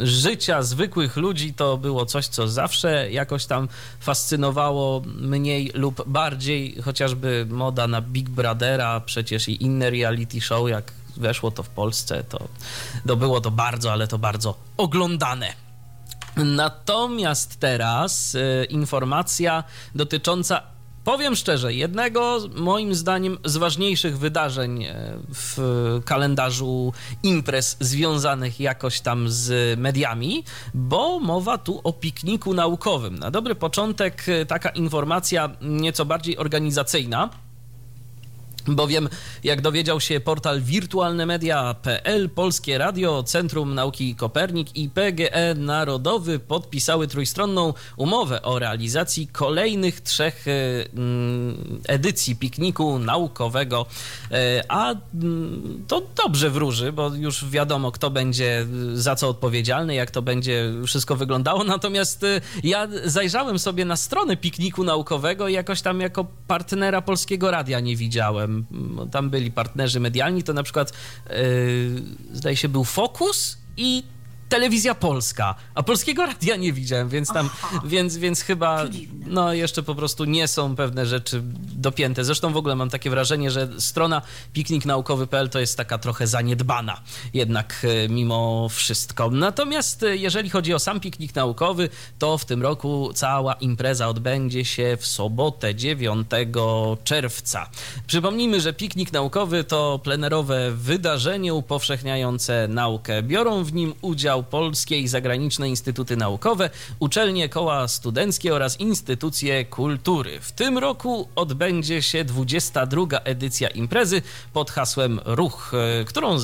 [0.00, 3.68] y, życia zwykłych ludzi to było coś, co zawsze jakoś tam
[4.00, 10.92] fascynowało mniej lub bardziej, chociażby moda na Big Brothera, przecież i inne reality show, jak
[11.16, 12.48] weszło to w Polsce, to,
[13.06, 15.52] to było to bardzo, ale to bardzo oglądane.
[16.37, 20.62] Natomiast teraz y, informacja dotycząca
[21.04, 24.94] Powiem szczerze, jednego moim zdaniem z ważniejszych wydarzeń e,
[25.34, 25.58] w
[26.04, 33.18] kalendarzu imprez związanych jakoś tam z mediami, bo mowa tu o pikniku naukowym.
[33.18, 37.30] Na dobry początek e, taka informacja nieco bardziej organizacyjna
[38.66, 39.09] Bowiem,
[39.44, 47.75] jak dowiedział się portal wirtualnemedia.pl, Polskie Radio, Centrum Nauki Kopernik i PGE Narodowy podpisały trójstronną
[47.96, 50.51] umowę o realizacji kolejnych trzech e,
[50.94, 53.87] mm, edycji pikniku naukowego.
[54.31, 60.11] E, a mm, to dobrze wróży, bo już wiadomo, kto będzie za co odpowiedzialny, jak
[60.11, 61.64] to będzie wszystko wyglądało.
[61.64, 67.51] Natomiast e, ja zajrzałem sobie na stronę pikniku naukowego i jakoś tam jako partnera Polskiego
[67.51, 68.51] Radia nie widziałem
[69.10, 70.92] tam byli partnerzy medialni, to na przykład
[71.30, 71.36] yy,
[72.32, 74.02] zdaje się był Focus i
[74.52, 77.50] telewizja polska, a polskiego radia nie widziałem, więc tam,
[77.84, 78.84] więc, więc chyba
[79.26, 81.42] no jeszcze po prostu nie są pewne rzeczy
[81.74, 82.24] dopięte.
[82.24, 87.00] Zresztą w ogóle mam takie wrażenie, że strona pikniknaukowy.pl to jest taka trochę zaniedbana
[87.34, 89.30] jednak e, mimo wszystko.
[89.30, 91.88] Natomiast e, jeżeli chodzi o sam piknik naukowy,
[92.18, 96.28] to w tym roku cała impreza odbędzie się w sobotę 9
[97.04, 97.70] czerwca.
[98.06, 103.22] Przypomnijmy, że piknik naukowy to plenerowe wydarzenie upowszechniające naukę.
[103.22, 110.40] Biorą w nim udział polskie i zagraniczne instytuty naukowe, uczelnie, koła studenckie oraz instytucje kultury.
[110.40, 113.02] W tym roku odbędzie się 22.
[113.24, 116.37] edycja imprezy pod hasłem Ruch, e, którą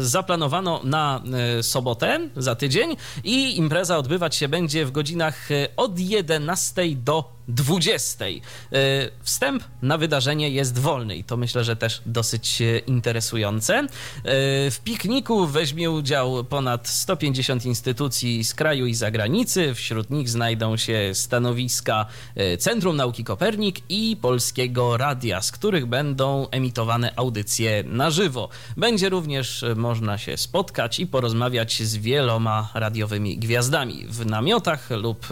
[0.00, 1.22] zaplanowano na
[1.58, 7.39] e, sobotę za tydzień i impreza odbywać się będzie w godzinach e, od 11 do
[7.54, 8.24] 20.
[9.22, 13.86] Wstęp na wydarzenie jest wolny i to myślę, że też dosyć interesujące.
[14.70, 19.74] W pikniku weźmie udział ponad 150 instytucji z kraju i zagranicy.
[19.74, 22.06] Wśród nich znajdą się stanowiska
[22.58, 28.48] Centrum Nauki Kopernik i Polskiego Radia, z których będą emitowane audycje na żywo.
[28.76, 34.06] Będzie również można się spotkać i porozmawiać z wieloma radiowymi gwiazdami.
[34.08, 35.26] W namiotach lub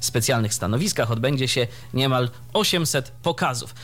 [0.00, 1.55] specjalnych stanowiskach odbędzie się
[1.94, 3.74] niemal 800 pokazów.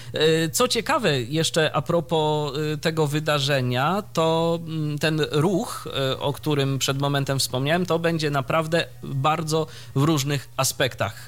[0.52, 4.58] Co ciekawe, jeszcze a propos tego wydarzenia, to
[5.00, 5.88] ten ruch,
[6.20, 11.26] o którym przed momentem wspomniałem, to będzie naprawdę bardzo w różnych aspektach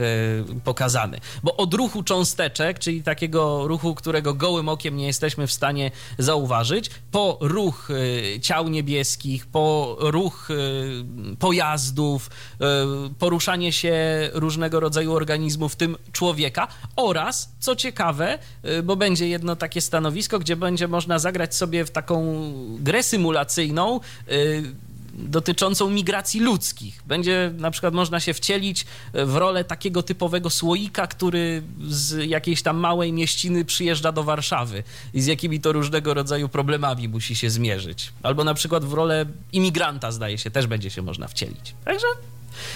[0.64, 1.20] pokazany.
[1.42, 6.90] Bo od ruchu cząsteczek, czyli takiego ruchu, którego gołym okiem nie jesteśmy w stanie zauważyć,
[7.11, 7.88] po ruch
[8.42, 10.48] ciał niebieskich, po ruch
[11.38, 12.30] pojazdów,
[13.18, 13.94] poruszanie się
[14.33, 16.33] różnego rodzaju organizmów, w tym człowieka,
[16.96, 18.38] oraz, co ciekawe,
[18.84, 24.00] bo będzie jedno takie stanowisko, gdzie będzie można zagrać sobie w taką grę symulacyjną
[25.14, 27.02] dotyczącą migracji ludzkich.
[27.06, 32.76] Będzie na przykład można się wcielić w rolę takiego typowego słoika, który z jakiejś tam
[32.76, 34.82] małej mieściny przyjeżdża do Warszawy
[35.14, 38.12] i z jakimi to różnego rodzaju problemami musi się zmierzyć.
[38.22, 41.74] Albo na przykład w rolę imigranta, zdaje się, też będzie się można wcielić.
[41.84, 42.06] Także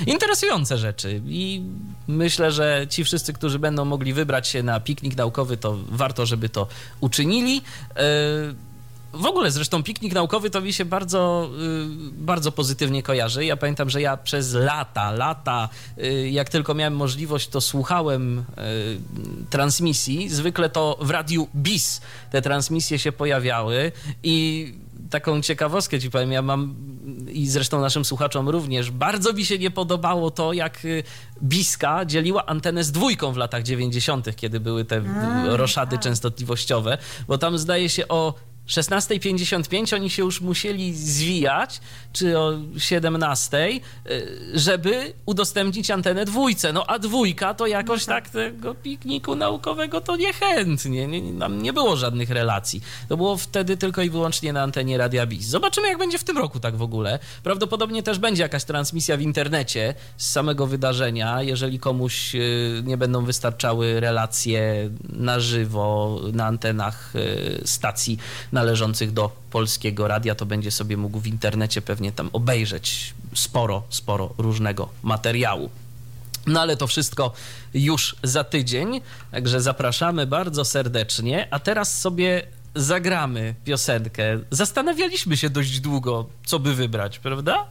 [0.06, 1.62] interesujące rzeczy i
[2.08, 6.48] myślę, że ci wszyscy, którzy będą mogli wybrać się na piknik naukowy, to warto, żeby
[6.48, 6.66] to
[7.00, 7.54] uczynili.
[7.54, 8.02] Yy,
[9.12, 11.50] w ogóle zresztą piknik naukowy to mi się bardzo,
[12.12, 13.44] bardzo pozytywnie kojarzy.
[13.44, 15.68] Ja pamiętam, że ja przez lata, lata,
[16.30, 18.44] jak tylko miałem możliwość, to słuchałem
[19.50, 20.28] transmisji.
[20.28, 24.74] Zwykle to w radiu BIS te transmisje się pojawiały i
[25.10, 26.74] taką ciekawostkę ci powiem, ja mam
[27.28, 30.86] i zresztą naszym słuchaczom również, bardzo mi się nie podobało to, jak
[31.42, 35.02] Biska dzieliła antenę z dwójką w latach 90., kiedy były te
[35.44, 38.34] roszady częstotliwościowe, bo tam zdaje się o
[38.68, 41.80] 16.55 oni się już musieli zwijać,
[42.12, 43.80] czy o 17.00,
[44.54, 46.72] żeby udostępnić antenę dwójce.
[46.72, 48.24] No a dwójka to jakoś no tak.
[48.24, 51.06] tak tego pikniku naukowego to niechętnie.
[51.06, 52.82] Nie, nam nie było żadnych relacji.
[53.08, 55.46] To było wtedy tylko i wyłącznie na antenie Radia BIS.
[55.46, 57.18] Zobaczymy, jak będzie w tym roku tak w ogóle.
[57.42, 62.32] Prawdopodobnie też będzie jakaś transmisja w internecie z samego wydarzenia, jeżeli komuś
[62.84, 67.12] nie będą wystarczały relacje na żywo na antenach
[67.64, 68.18] stacji
[68.58, 74.34] należących do polskiego radia, to będzie sobie mógł w internecie pewnie tam obejrzeć sporo, sporo
[74.38, 75.70] różnego materiału.
[76.46, 77.32] No ale to wszystko
[77.74, 82.42] już za tydzień, także zapraszamy bardzo serdecznie, a teraz sobie
[82.74, 84.38] zagramy piosenkę.
[84.50, 87.66] Zastanawialiśmy się dość długo, co by wybrać, prawda?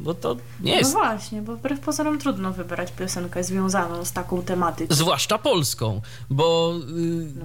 [0.00, 0.94] Bo to nie jest.
[0.94, 4.94] No właśnie, bo wbrew pozorom trudno wybrać piosenkę związaną z taką tematyką.
[4.94, 6.74] Zwłaszcza polską, bo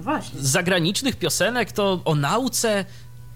[0.04, 2.84] no z zagranicznych piosenek to o nauce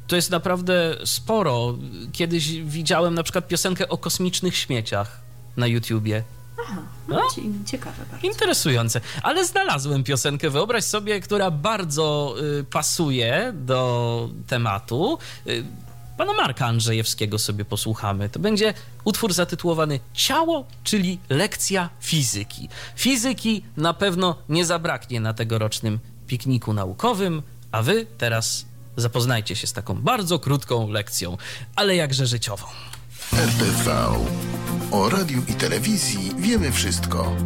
[0.07, 1.75] to jest naprawdę sporo.
[2.13, 5.21] Kiedyś widziałem na przykład piosenkę o kosmicznych śmieciach
[5.57, 6.25] na YouTubie.
[6.63, 7.23] Aha, no, no?
[7.65, 8.27] ciekawe bardzo.
[8.27, 9.01] Interesujące.
[9.23, 15.19] Ale znalazłem piosenkę, wyobraź sobie, która bardzo y, pasuje do tematu.
[15.47, 15.65] Y,
[16.17, 18.29] Pana Marka Andrzejewskiego sobie posłuchamy.
[18.29, 18.75] To będzie
[19.05, 22.69] utwór zatytułowany Ciało, czyli lekcja fizyki.
[22.97, 29.73] Fizyki na pewno nie zabraknie na tegorocznym pikniku naukowym, a wy teraz zapoznajcie się z
[29.73, 31.37] taką bardzo krótką lekcją,
[31.77, 32.67] ale jakże życiową.
[33.33, 34.13] RTV.
[34.91, 37.37] O radiu i telewizji wiemy wszystko.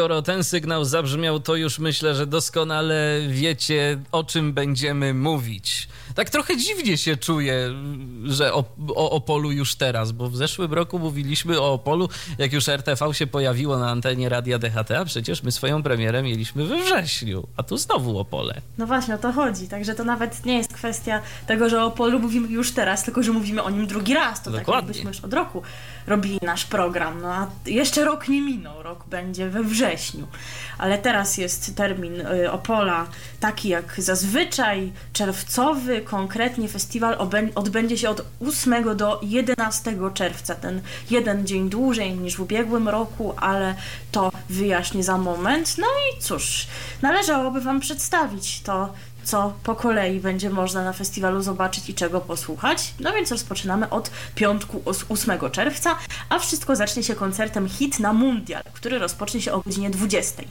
[0.00, 5.88] Skoro ten sygnał zabrzmiał, to już myślę, że doskonale wiecie, o czym będziemy mówić.
[6.20, 7.74] Tak trochę dziwnie się czuję,
[8.24, 12.68] że o, o Opolu już teraz, bo w zeszłym roku mówiliśmy o Opolu, jak już
[12.68, 17.46] RTV się pojawiło na antenie Radia DHT, a przecież my swoją premierę mieliśmy we wrześniu,
[17.56, 18.60] a tu znowu Opole.
[18.78, 22.20] No właśnie, o to chodzi, także to nawet nie jest kwestia tego, że o Opolu
[22.20, 24.72] mówimy już teraz, tylko że mówimy o nim drugi raz, to Dokładnie.
[24.72, 25.62] tak jakbyśmy już od roku
[26.06, 30.26] robili nasz program, no a jeszcze rok nie minął, rok będzie we wrześniu,
[30.78, 33.06] ale teraz jest termin y, Opola
[33.40, 37.16] taki jak zazwyczaj, czerwcowy, konkretnie festiwal
[37.54, 43.34] odbędzie się od 8 do 11 czerwca, ten jeden dzień dłużej niż w ubiegłym roku,
[43.36, 43.74] ale
[44.12, 45.78] to wyjaśnię za moment.
[45.78, 46.66] No i cóż,
[47.02, 48.92] należałoby Wam przedstawić to
[49.24, 52.94] co po kolei będzie można na festiwalu zobaczyć i czego posłuchać.
[53.00, 55.96] No więc rozpoczynamy od piątku 8 czerwca,
[56.28, 60.42] a wszystko zacznie się koncertem Hit na Mundial, który rozpocznie się o godzinie 20.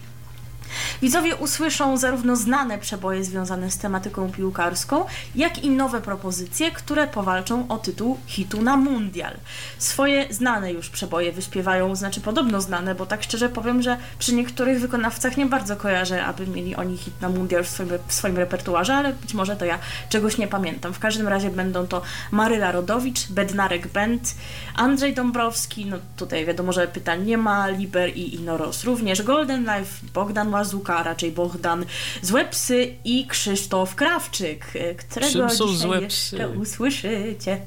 [1.01, 5.05] Widzowie usłyszą zarówno znane przeboje związane z tematyką piłkarską,
[5.35, 9.33] jak i nowe propozycje, które powalczą o tytuł hitu na mundial.
[9.77, 14.79] Swoje znane już przeboje wyśpiewają, znaczy podobno znane, bo tak szczerze powiem, że przy niektórych
[14.81, 18.95] wykonawcach nie bardzo kojarzę, aby mieli oni hit na mundial w swoim, w swoim repertuarze,
[18.95, 20.93] ale być może to ja czegoś nie pamiętam.
[20.93, 22.01] W każdym razie będą to
[22.31, 24.35] Maryla Rodowicz, Bednarek Bent,
[24.75, 30.05] Andrzej Dąbrowski, no tutaj wiadomo, że pytań nie ma, Liber i Inoros również, Golden Life,
[30.13, 31.85] Bogdan Łazuka, a raczej Bohdan
[32.21, 36.47] Złe Psy i Krzysztof Krawczyk, e, którego Czym są dzisiaj złe psy?
[36.47, 37.61] usłyszycie.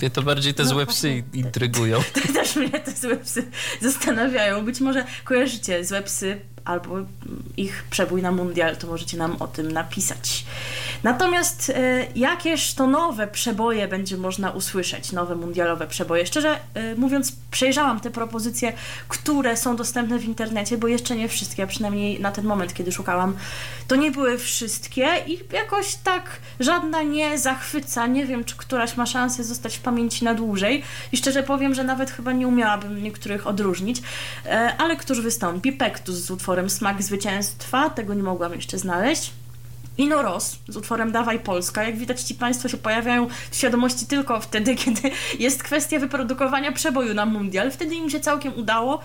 [0.00, 2.00] Mnie to bardziej te no, złe psy intrygują.
[2.34, 4.64] Też mnie te złe psy zastanawiają.
[4.64, 6.96] Być może kojarzycie złe psy albo
[7.56, 10.44] ich przebój na mundial, to możecie nam o tym napisać.
[11.02, 16.26] Natomiast e, jakież to nowe przeboje będzie można usłyszeć, nowe mundialowe przeboje?
[16.26, 18.72] Szczerze e, mówiąc, przejrzałam te propozycje,
[19.08, 22.92] które są dostępne w internecie, bo jeszcze nie wszystkie, a przynajmniej na ten moment, kiedy
[22.92, 23.36] szukałam,
[23.88, 28.06] to nie były wszystkie i jakoś tak żadna nie zachwyca.
[28.06, 31.84] Nie wiem, czy któraś ma szansę zostać w pamięci na dłużej i szczerze powiem, że
[31.84, 34.02] nawet chyba nie umiałabym niektórych odróżnić,
[34.46, 35.72] e, ale któż wystąpi?
[35.72, 39.32] Pektus z utworem Smak Zwycięstwa, tego nie mogłam jeszcze znaleźć.
[39.98, 41.84] Ino Ross z utworem Dawaj Polska.
[41.84, 47.14] Jak widać, ci Państwo się pojawiają w świadomości tylko wtedy, kiedy jest kwestia wyprodukowania przeboju
[47.14, 47.70] na mundial.
[47.70, 49.00] Wtedy im się całkiem udało.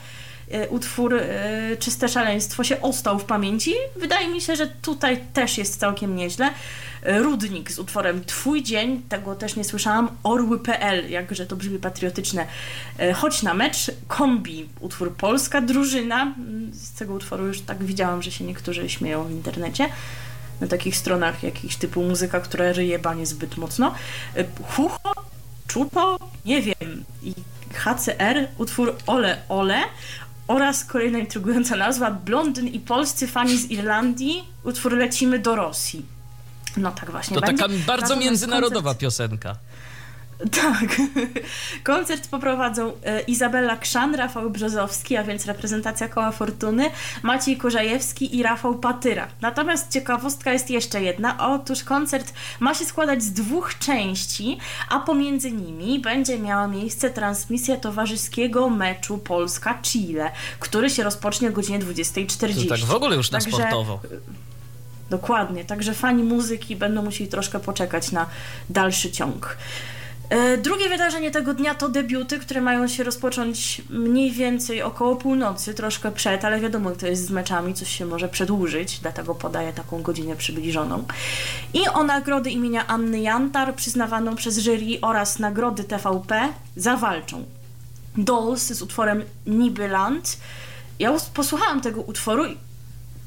[0.51, 3.73] E, utwór e, Czyste Szaleństwo się ostał w pamięci.
[3.95, 6.49] Wydaje mi się, że tutaj też jest całkiem nieźle.
[7.03, 10.09] E, Rudnik z utworem Twój dzień, tego też nie słyszałam.
[10.23, 12.47] Orły.pl, jakże to brzmi patriotyczne.
[13.15, 13.91] Chodź na mecz.
[14.07, 16.21] Kombi, utwór Polska Drużyna.
[16.21, 19.89] Mm, z tego utworu już tak widziałam, że się niektórzy śmieją w internecie
[20.61, 23.95] na takich stronach jakichś typu muzyka, która ryje banie zbyt mocno.
[24.35, 25.13] E, Hucho,
[25.67, 27.33] Czuto, nie wiem, i
[27.73, 29.81] HCR, utwór Ole Ole
[30.49, 36.05] oraz kolejna intrygująca nazwa Blondyn i polscy fani z Irlandii, utwór Lecimy do Rosji.
[36.77, 37.35] No tak właśnie.
[37.35, 37.63] To będzie.
[37.63, 38.99] taka bardzo Natomiast międzynarodowa koncert...
[38.99, 39.55] piosenka.
[40.61, 41.01] Tak.
[41.83, 46.89] Koncert poprowadzą e, Izabela Krzan, Rafał Brzozowski, a więc reprezentacja Koła Fortuny,
[47.23, 49.27] Maciej Kurzajewski i Rafał Patyra.
[49.41, 51.49] Natomiast ciekawostka jest jeszcze jedna.
[51.49, 54.57] Otóż koncert ma się składać z dwóch części,
[54.89, 61.79] a pomiędzy nimi będzie miała miejsce transmisja towarzyskiego meczu Polska-Chile, który się rozpocznie o godzinie
[61.79, 62.63] 20.40.
[62.63, 63.57] To tak w ogóle już na Także...
[63.57, 63.99] sportowo.
[65.09, 68.25] Dokładnie, także fani muzyki będą musieli troszkę poczekać na
[68.69, 69.57] dalszy ciąg.
[70.29, 75.73] E, drugie wydarzenie tego dnia to debiuty, które mają się rozpocząć mniej więcej około północy,
[75.73, 80.01] troszkę przed, ale wiadomo, to jest z meczami, coś się może przedłużyć, dlatego podaję taką
[80.01, 81.03] godzinę przybliżoną.
[81.73, 87.43] I o nagrody imienia Anny Jantar, przyznawaną przez jury oraz nagrody TVP zawalczą.
[88.17, 90.37] Dolls z utworem Nibyland.
[90.99, 92.43] Ja posłuchałam tego utworu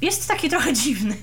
[0.03, 1.17] jest taki trochę dziwny,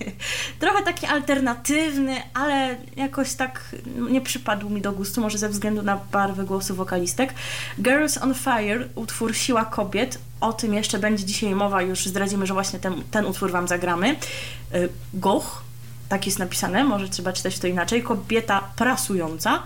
[0.59, 3.75] trochę taki alternatywny, ale jakoś tak
[4.09, 7.33] nie przypadł mi do gustu, może ze względu na barwę głosu wokalistek.
[7.81, 12.53] Girls on Fire, utwór Siła Kobiet, o tym jeszcze będzie dzisiaj mowa, już zdradzimy, że
[12.53, 14.15] właśnie ten, ten utwór Wam zagramy.
[14.75, 15.63] Y, Goch,
[16.09, 19.63] tak jest napisane, może trzeba czytać to inaczej, kobieta prasująca,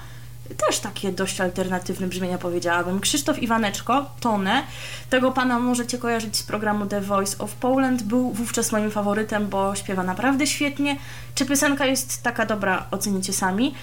[0.68, 3.00] też takie dość alternatywne brzmienia powiedziałabym.
[3.00, 4.64] Krzysztof Iwaneczko, Tonę,
[5.10, 9.76] tego pana możecie kojarzyć z programu The Voice of Poland, był wówczas moim faworytem, bo
[9.76, 10.98] śpiewa naprawdę świetnie.
[11.36, 13.76] Czy piosenka jest taka dobra, ocenicie sami.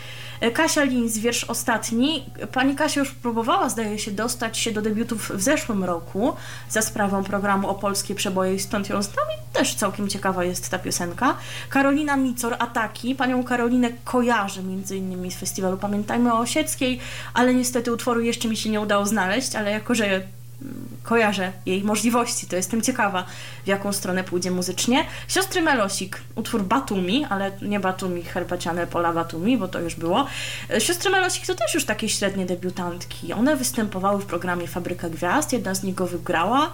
[0.55, 2.25] Kasia Linz, wiersz ostatni.
[2.53, 6.37] Pani Kasia już próbowała, zdaje się, dostać się do debiutów w zeszłym roku
[6.69, 10.69] za sprawą programu o polskie przeboje i stąd ją znam i też całkiem ciekawa jest
[10.69, 11.37] ta piosenka.
[11.69, 13.15] Karolina Micor, Ataki.
[13.15, 17.01] Panią Karolinę kojarzę między innymi z festiwalu Pamiętajmy o Osieckiej,
[17.35, 20.23] ale niestety utworu jeszcze mi się nie udało znaleźć, ale jako, że
[21.03, 23.25] kojarzę jej możliwości, to jestem ciekawa,
[23.65, 25.05] w jaką stronę pójdzie muzycznie.
[25.29, 30.27] Siostry Melosik, utwór Batumi, ale nie Batumi herbaciane pola Batumi, bo to już było.
[30.79, 33.33] Siostry Melosik to też już takie średnie debiutantki.
[33.33, 36.73] One występowały w programie Fabryka Gwiazd, jedna z nich go wygrała,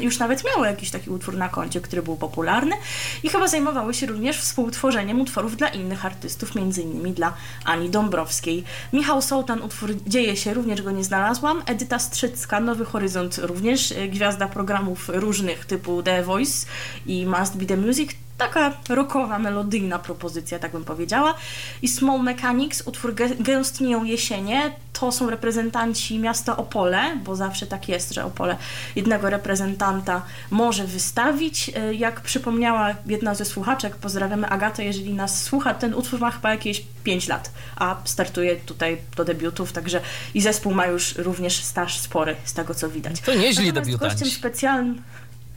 [0.00, 2.76] już nawet miały jakiś taki utwór na koncie, który był popularny
[3.22, 7.34] i chyba zajmowały się również współtworzeniem utworów dla innych artystów, między innymi dla
[7.64, 8.64] Ani Dąbrowskiej.
[8.92, 11.62] Michał Sołtan, utwór Dzieje się, również go nie znalazłam.
[11.66, 16.66] Edyta Strzycka, Nowy Horyzont, również e, gwiazda programów różnych typu The Voice
[17.06, 18.10] i Must Be The Music,
[18.40, 21.34] taka rockowa, melodyjna propozycja, tak bym powiedziała.
[21.82, 28.14] I Small Mechanics, utwór Gęstnieją jesienie, to są reprezentanci miasta Opole, bo zawsze tak jest,
[28.14, 28.56] że Opole
[28.96, 31.70] jednego reprezentanta może wystawić.
[31.76, 36.50] E, jak przypomniała jedna ze słuchaczek, pozdrawiamy Agatę, jeżeli nas słucha, ten utwór ma chyba
[36.50, 40.00] jakieś 5 lat, a startuje tutaj do debiutów, także
[40.34, 43.20] i zespół ma już również staż spory, z tego co widać.
[43.20, 44.14] To nieźli debiutanci.
[44.14, 45.02] gościem specjalnym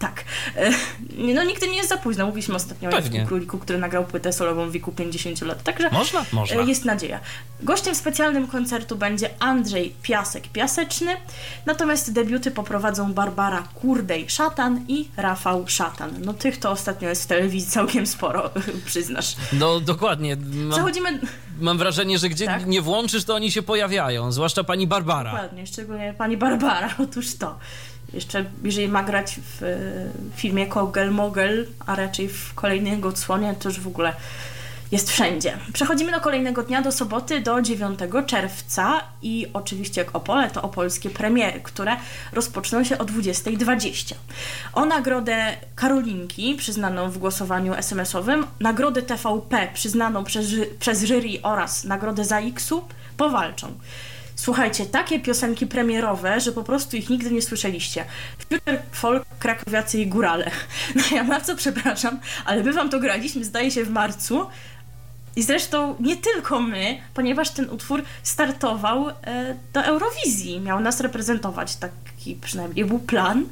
[0.04, 0.24] tak.
[0.56, 0.72] E,
[1.34, 2.26] no nigdy nie jest za późno.
[2.26, 3.24] Mówiliśmy ostatnio Pewnie.
[3.24, 5.64] o Króliku, który nagrał płytę solową w wieku 50 lat.
[5.64, 6.26] Także można?
[6.32, 6.62] Można.
[6.62, 7.20] E, jest nadzieja.
[7.62, 11.16] Gościem specjalnym koncertu będzie Andrzej Piasek-Piaseczny,
[11.66, 16.12] natomiast debiuty poprowadzą Barbara Kurdej-Szatan i Rafał Szatan.
[16.26, 18.50] No tych to ostatnio jest w telewizji całkiem sporo,
[18.86, 19.36] przyznasz.
[19.54, 20.36] No dokładnie.
[20.36, 21.20] Mam, Zachodzimy...
[21.60, 22.68] Mam wrażenie, że gdzie tak?
[22.68, 25.32] nie włączysz, to oni się pojawiają, zwłaszcza pani Barbara.
[25.32, 26.96] Dokładnie, szczególnie pani Barbara.
[27.04, 27.60] Otóż to.
[28.14, 29.62] Jeszcze, jeżeli ma grać w
[30.36, 34.14] filmie Kogel Mogel, a raczej w kolejnej odsłonie, to już w ogóle
[34.94, 35.58] jest wszędzie.
[35.74, 41.10] Przechodzimy do kolejnego dnia, do soboty, do 9 czerwca i oczywiście jak Opole, to opolskie
[41.10, 41.96] premiery, które
[42.34, 44.16] rozpoczną się o 20.20.
[44.74, 50.46] O nagrodę Karolinki, przyznaną w głosowaniu SMS-owym, nagrodę TVP, przyznaną przez,
[50.80, 52.88] przez jury oraz nagrodę ZAX-u
[53.18, 53.74] powalczą.
[54.36, 58.06] Słuchajcie, takie piosenki premierowe, że po prostu ich nigdy nie słyszeliście.
[58.40, 60.52] Future Folk, Krakowiacy i Górale.
[60.96, 64.46] No ja bardzo przepraszam, ale my wam to graliśmy, zdaje się, w marcu.
[65.36, 69.14] I zresztą nie tylko my, ponieważ ten utwór startował e,
[69.74, 70.60] do Eurowizji.
[70.60, 73.46] Miał nas reprezentować, taki przynajmniej był plan.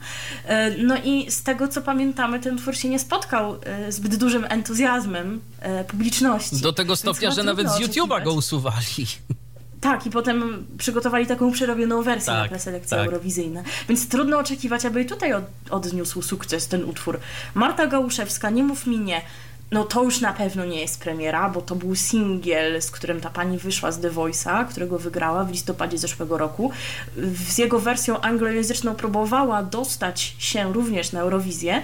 [0.46, 4.46] E, no i z tego co pamiętamy, ten utwór się nie spotkał e, zbyt dużym
[4.50, 5.42] entuzjazmem
[5.88, 6.62] publiczności.
[6.62, 9.08] Do tego stopnia, że nawet z YouTube'a go usuwali.
[9.82, 13.08] Tak, i potem przygotowali taką przerobioną wersję tak, na preselekcje tak.
[13.08, 13.64] eurowizyjne.
[13.90, 17.20] Więc trudno oczekiwać, aby i tutaj od, odniósł sukces ten utwór.
[17.54, 19.22] Marta Gałuszewska, Nie mów mi nie.
[19.72, 23.30] No to już na pewno nie jest premiera, bo to był singiel, z którym ta
[23.30, 26.72] pani wyszła z The Voice'a, którego wygrała w listopadzie zeszłego roku.
[27.48, 31.82] Z jego wersją anglojęzyczną próbowała dostać się również na Eurowizję,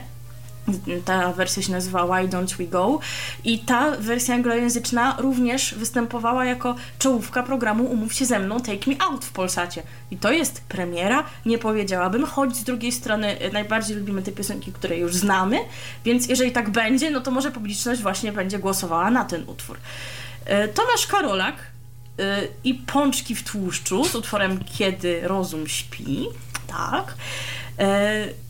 [1.05, 2.99] ta wersja się nazywa Why Don't We Go
[3.43, 8.95] i ta wersja anglojęzyczna również występowała jako czołówka programu Umów się ze mną Take Me
[8.99, 9.83] Out w Polsacie.
[10.11, 14.71] I to jest premiera, nie powiedziałabym, choć z drugiej strony e, najbardziej lubimy te piosenki,
[14.71, 15.59] które już znamy,
[16.05, 19.77] więc jeżeli tak będzie, no to może publiczność właśnie będzie głosowała na ten utwór.
[20.45, 21.55] E, Tomasz Karolak
[22.19, 26.27] e, i Pączki w tłuszczu z utworem Kiedy rozum śpi,
[26.67, 27.13] tak.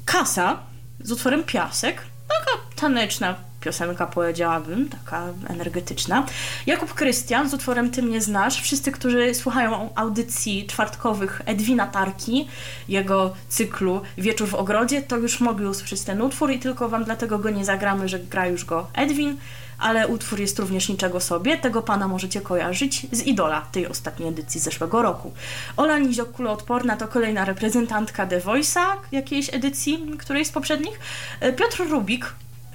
[0.06, 0.60] Kasa
[1.00, 2.02] z utworem Piasek.
[2.28, 6.26] Taka taneczna piosenka, powiedziałabym, taka energetyczna.
[6.66, 8.62] Jakub Krystian z utworem Ty mnie znasz.
[8.62, 12.48] Wszyscy, którzy słuchają audycji czwartkowych Edwina Tarki,
[12.90, 17.40] jego cyklu Wieczór w ogrodzie, to już mogli usłyszeć ten utwór i tylko wam dlatego
[17.40, 19.38] go nie zagramy, że gra już go Edwin,
[19.80, 21.58] ale utwór jest również niczego sobie.
[21.58, 25.34] Tego pana możecie kojarzyć z Idola, tej ostatniej edycji zeszłego roku.
[25.78, 31.00] Ola Niziok, kuloodporna, to kolejna reprezentantka The Voice'a, jakiejś edycji, której z poprzednich.
[31.40, 32.34] E, Piotr Rubik,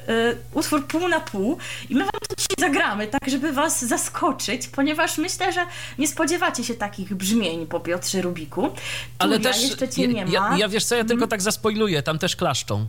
[0.09, 4.69] y, utwór pół na pół i my wam to dzisiaj zagramy, tak żeby was zaskoczyć,
[4.69, 5.67] ponieważ myślę, że
[5.99, 8.71] nie spodziewacie się takich brzmień po Piotrze Rubiku.
[9.19, 10.33] Ale też jeszcze cię nie ma.
[10.33, 11.31] Ja, ja wiesz co, ja tylko hmm?
[11.31, 12.87] tak zaspoiluję, tam też klaszczą.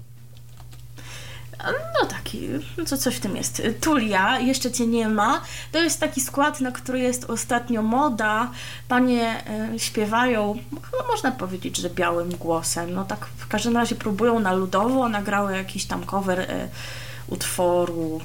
[1.72, 3.62] No taki, no co coś w tym jest.
[3.82, 5.42] Tulia, jeszcze cię nie ma.
[5.72, 8.52] To jest taki skład, na który jest ostatnio moda.
[8.88, 9.44] Panie
[9.74, 10.60] e, śpiewają,
[10.92, 12.94] chyba można powiedzieć, że białym głosem.
[12.94, 16.68] No tak w każdym razie próbują na ludowo, nagrały jakiś tam cover e,
[17.28, 18.22] utworu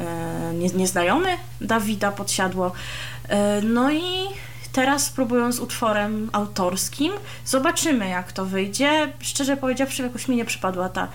[0.00, 2.72] e, nie, nieznajomy Dawida Podsiadło.
[3.62, 4.28] No i
[4.72, 7.12] teraz próbują z utworem autorskim.
[7.44, 9.12] Zobaczymy, jak to wyjdzie.
[9.20, 11.08] Szczerze powiedziawszy, jakoś mi nie przypadła ta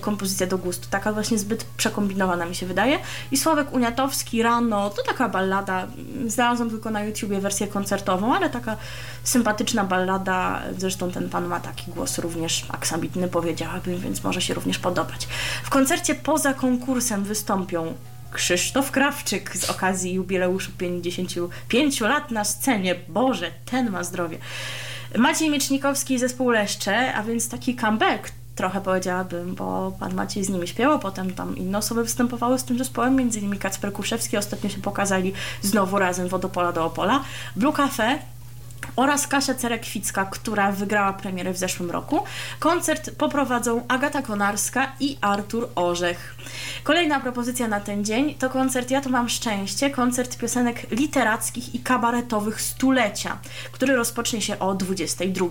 [0.00, 0.88] kompozycja do gustu.
[0.90, 2.98] Taka właśnie zbyt przekombinowana mi się wydaje.
[3.30, 5.86] I Sławek Uniatowski rano, to taka ballada,
[6.26, 8.76] znalazłam tylko na YouTubie wersję koncertową, ale taka
[9.24, 14.78] sympatyczna ballada, zresztą ten pan ma taki głos również aksamitny, powiedziałabym, więc może się również
[14.78, 15.28] podobać.
[15.64, 17.94] W koncercie poza konkursem wystąpią
[18.30, 22.94] Krzysztof Krawczyk z okazji jubileuszu 55 lat na scenie.
[23.08, 24.38] Boże, ten ma zdrowie.
[25.18, 30.48] Maciej Miecznikowski i zespół Leszcze, a więc taki comeback trochę powiedziałabym, bo pan Maciej z
[30.48, 34.70] nimi śpiewał, potem tam inne osoby występowały z tym zespołem, między innymi Kacper Kuszewski, ostatnio
[34.70, 35.32] się pokazali
[35.62, 37.24] znowu razem Wodopola do Opola.
[37.56, 38.18] Blue Cafe
[38.96, 42.24] oraz Kasia Cerekwicka, która wygrała premierę w zeszłym roku.
[42.58, 46.34] Koncert poprowadzą Agata Konarska i Artur Orzech.
[46.84, 51.78] Kolejna propozycja na ten dzień to koncert Ja to mam szczęście, koncert piosenek literackich i
[51.78, 53.38] kabaretowych stulecia,
[53.72, 55.46] który rozpocznie się o 22.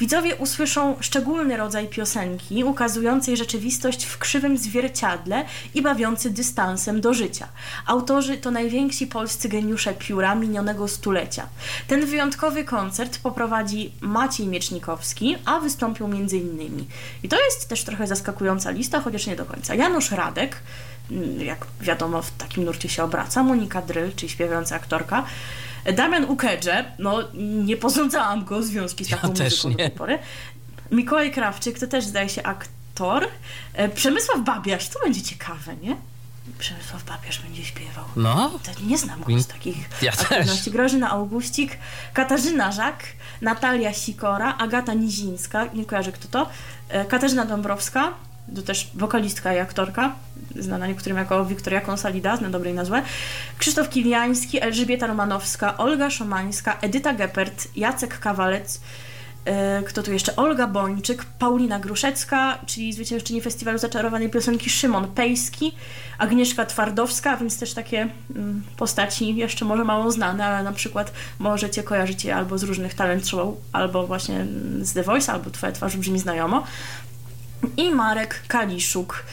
[0.00, 5.44] Widzowie usłyszą szczególny rodzaj piosenki, ukazującej rzeczywistość w krzywym zwierciadle
[5.74, 7.48] i bawiący dystansem do życia.
[7.86, 11.48] Autorzy to najwięksi polscy geniusze pióra minionego stulecia.
[11.88, 16.86] Ten wyjątkowy koncert poprowadzi Maciej Miecznikowski, a wystąpią m.in.
[17.22, 19.74] I to jest też trochę zaskakująca lista, chociaż nie do końca.
[19.74, 20.56] Janusz Radek,
[21.10, 25.24] mm, jak wiadomo w takim nurcie się obraca, Monika Dryl, czyli śpiewająca aktorka,
[25.84, 30.18] Damian Ukedże, no nie posądzałam go o związki z taką ja muzyką do tej pory.
[30.90, 33.26] Mikołaj Krawczyk, to też zdaje się aktor.
[33.74, 35.96] E, Przemysław Babiarz, to będzie ciekawe, nie?
[36.58, 38.04] Przemysław Babiarz będzie śpiewał.
[38.16, 38.50] No.
[38.64, 40.64] To nie znam go z takich ja aktywności.
[40.64, 40.72] Też.
[40.72, 41.78] Grażyna Augustik,
[42.12, 43.04] Katarzyna Żak,
[43.40, 46.50] Natalia Sikora, Agata Nizińska, nie kojarzę kto to,
[46.88, 48.12] e, Katarzyna Dąbrowska,
[48.54, 50.14] to też wokalistka i aktorka,
[50.56, 53.02] znana niektórym jako Wiktoria Konsolidas, na dobre i na złe,
[53.58, 58.80] Krzysztof Kiliański, Elżbieta Romanowska, Olga Szomańska, Edyta Geppert, Jacek Kawalec,
[59.44, 60.36] e, kto tu jeszcze?
[60.36, 65.74] Olga Bończyk, Paulina Gruszecka, czyli zwyciężczyni Festiwalu Zaczarowanej Piosenki Szymon Pejski,
[66.18, 71.82] Agnieszka Twardowska, więc też takie mm, postaci jeszcze może mało znane, ale na przykład możecie
[71.82, 74.46] kojarzyć je albo z różnych talent show, albo właśnie
[74.80, 76.64] z The Voice, albo Twoja twarz brzmi znajomo.
[77.76, 79.24] I Marek Kaliszuk.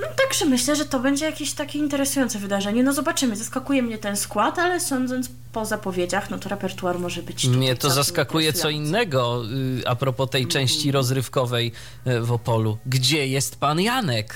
[0.00, 2.82] No także myślę, że to będzie jakieś takie interesujące wydarzenie.
[2.82, 7.46] No zobaczymy, zaskakuje mnie ten skład, ale sądząc po zapowiedziach, no to repertuar może być
[7.46, 9.42] Mnie to zaskakuje co innego
[9.80, 11.72] y, a propos tej części rozrywkowej
[12.06, 12.78] y, w Opolu.
[12.86, 14.34] Gdzie jest pan Janek?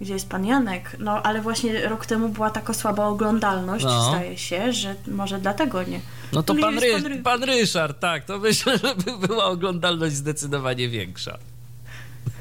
[0.00, 0.96] Gdzie jest pan Janek?
[0.98, 4.08] No ale właśnie rok temu była taka słaba oglądalność, No.
[4.10, 6.00] zdaje się, że może dlatego nie.
[6.32, 10.14] No to pan, Ry- pan Ry- pan Ryszard, tak, to myślę, że by była oglądalność
[10.14, 11.38] zdecydowanie większa.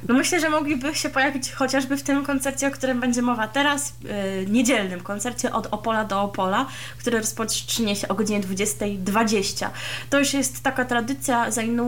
[0.08, 3.94] No myślę, że mogliby się pojawić chociażby w tym koncercie, o którym będzie mowa teraz,
[4.04, 4.12] yy,
[4.48, 6.66] niedzielnym koncercie od Opola do Opola,
[6.98, 9.70] który rozpocznie się o godzinie 20.20.
[10.10, 11.48] To już jest taka tradycja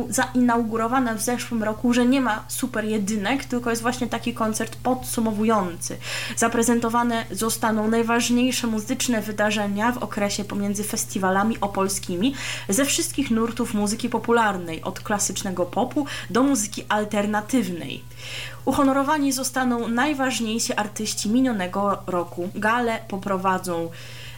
[0.09, 5.97] zainaugurowana w zeszłym roku, że nie ma super jedynek, tylko jest właśnie taki koncert podsumowujący.
[6.35, 12.35] Zaprezentowane zostaną najważniejsze muzyczne wydarzenia w okresie pomiędzy festiwalami opolskimi
[12.69, 18.06] ze wszystkich nurtów muzyki popularnej, od klasycznego popu do muzyki alternatywnej.
[18.65, 22.49] Uhonorowani zostaną najważniejsi artyści minionego roku.
[22.55, 23.89] Gale poprowadzą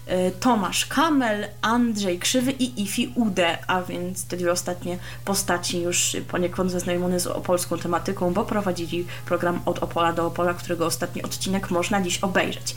[0.05, 6.17] e, Tomasz Kamel, Andrzej Krzywy i Ifi Ude, a więc te dwie ostatnie postaci już
[6.27, 11.71] poniekąd zaznajomione z opolską tematyką, bo prowadzili program od Opola do Opola, którego ostatni odcinek
[11.71, 12.75] można dziś obejrzeć.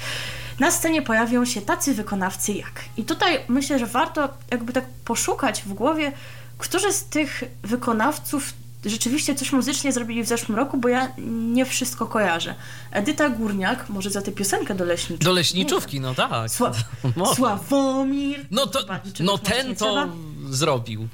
[0.61, 2.85] Na scenie pojawią się tacy wykonawcy jak.
[2.97, 6.13] I tutaj myślę, że warto jakby tak poszukać w głowie,
[6.59, 8.53] którzy z tych wykonawców
[8.85, 11.09] rzeczywiście coś muzycznie zrobili w zeszłym roku, bo ja
[11.53, 12.55] nie wszystko kojarzę.
[12.91, 15.25] Edyta Górniak, może za tę piosenkę do leśniczówki.
[15.25, 16.51] Do leśniczówki, no tak.
[16.51, 16.73] Sła
[17.17, 17.35] Może.
[17.37, 18.47] Sławomir.
[18.51, 18.81] No to,
[19.21, 20.09] no ten to trzeba.
[20.51, 21.09] zrobił.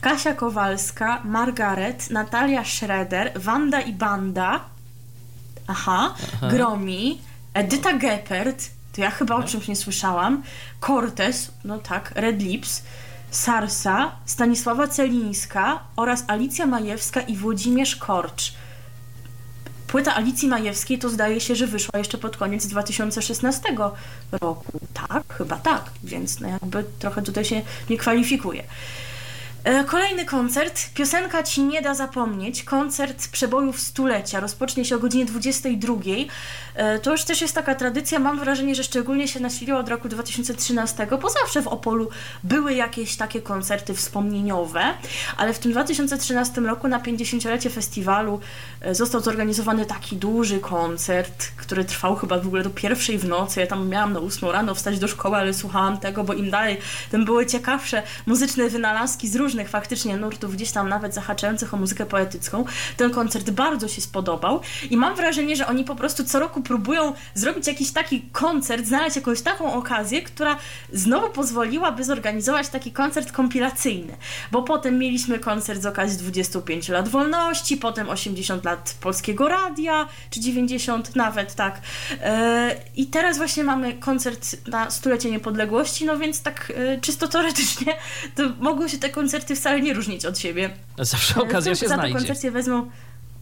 [0.00, 4.60] Kasia Kowalska, Margaret, Natalia Schroeder, Wanda i Banda.
[5.66, 6.14] Aha.
[6.50, 7.20] Gromi,
[7.54, 10.42] Edyta Geppert, to ja chyba o czymś nie słyszałam.
[10.86, 12.82] Cortez, no tak, Red Lips.
[13.30, 18.52] Sarsa, Stanisława Celińska oraz Alicja Majewska i Włodzimierz Korcz.
[19.86, 23.62] Płyta Alicji Majewskiej to zdaje się, że wyszła jeszcze pod koniec 2016
[24.32, 24.78] roku.
[24.94, 28.64] Tak, chyba tak, więc no jakby trochę tutaj się nie kwalifikuje.
[29.66, 35.26] E, Kolejny koncert, piosenka Ci nie da zapomnieć, koncert przebojów stulecia, rozpocznie się o godzinie
[35.26, 35.94] 22.
[36.74, 40.08] E, To już też jest taka tradycja, mam wrażenie, że szczególnie się nasiliła od roku
[40.08, 42.08] 2013, bo zawsze w Opolu
[42.44, 44.80] były jakieś takie koncerty wspomnieniowe,
[45.36, 48.40] ale w tym 2013 roku na 50-lecie festiwalu
[48.80, 53.60] e, został zorganizowany taki duży koncert, który trwał chyba w ogóle do pierwszej w nocy,
[53.60, 56.78] ja tam miałam na 8 rano wstać do szkoły, ale słuchałam tego, bo im dalej,
[57.10, 62.06] tym były ciekawsze muzyczne wynalazki z różnych faktycznie nurtów, gdzieś tam nawet zahaczających o muzykę
[62.06, 62.64] poetycką.
[62.96, 67.12] Ten koncert bardzo się spodobał i mam wrażenie, że oni po prostu co roku próbują
[67.34, 70.56] zrobić jakiś taki koncert, znaleźć jakąś taką okazję, która
[70.92, 74.16] znowu pozwoliłaby zorganizować taki koncert kompilacyjny.
[74.52, 80.40] Bo potem mieliśmy koncert z okazji 25 lat wolności, potem 80 lat polskiego radia, czy
[80.40, 81.80] 90 nawet, tak.
[82.22, 87.94] E, I teraz właśnie mamy koncert na stulecie niepodległości, no więc tak e, czysto teoretycznie
[88.34, 90.70] to mogą się te koncerty wcale nie różnić od siebie.
[90.98, 92.50] Zawsze okazja się za znajdzie.
[92.50, 92.90] wezmą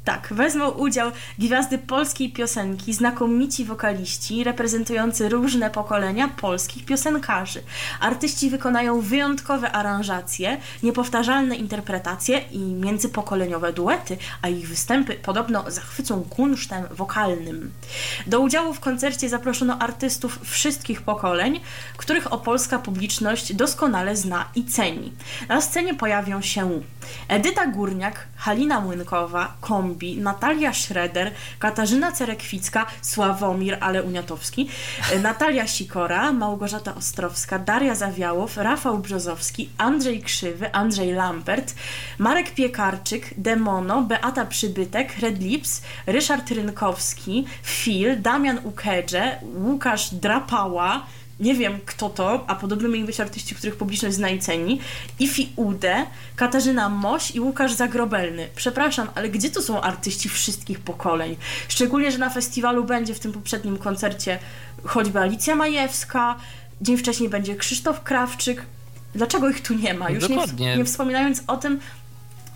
[0.05, 7.63] Tak, wezmą udział gwiazdy polskiej piosenki, znakomici wokaliści reprezentujący różne pokolenia polskich piosenkarzy.
[8.01, 16.85] Artyści wykonają wyjątkowe aranżacje, niepowtarzalne interpretacje i międzypokoleniowe duety, a ich występy podobno zachwycą kunsztem
[16.91, 17.73] wokalnym.
[18.27, 21.61] Do udziału w koncercie zaproszono artystów wszystkich pokoleń,
[21.97, 25.13] których opolska publiczność doskonale zna i ceni.
[25.49, 26.81] Na scenie pojawią się
[27.29, 34.69] Edyta Górniak, Halina Młynkowa, Kombi, Natalia Schroeder, Katarzyna Cerekwicka, Sławomir, ale Uniatowski,
[35.23, 41.75] Natalia Sikora, Małgorzata Ostrowska, Daria Zawiałow, Rafał Brzozowski, Andrzej Krzywy, Andrzej Lampert,
[42.19, 51.07] Marek Piekarczyk, Demono, Beata Przybytek, Red Lips, Ryszard Rynkowski, Phil, Damian Ukedże, Łukasz Drapała,
[51.41, 54.81] nie wiem kto to, a podobno mieli być artyści, których publiczność zna i ceni,
[55.19, 56.07] Ifi Ude,
[56.37, 58.49] Katarzyna Moś i Łukasz Zagrobelny.
[58.57, 61.37] Przepraszam, ale gdzie to są artyści wszystkich pokoleń?
[61.69, 64.39] Szczególnie, że na festiwalu będzie w tym poprzednim koncercie
[64.85, 66.37] choćby Alicja Majewska,
[66.81, 68.63] dzień wcześniej będzie Krzysztof Krawczyk.
[69.15, 70.11] Dlaczego ich tu nie ma?
[70.11, 71.81] Już nie, nie wspominając o tym,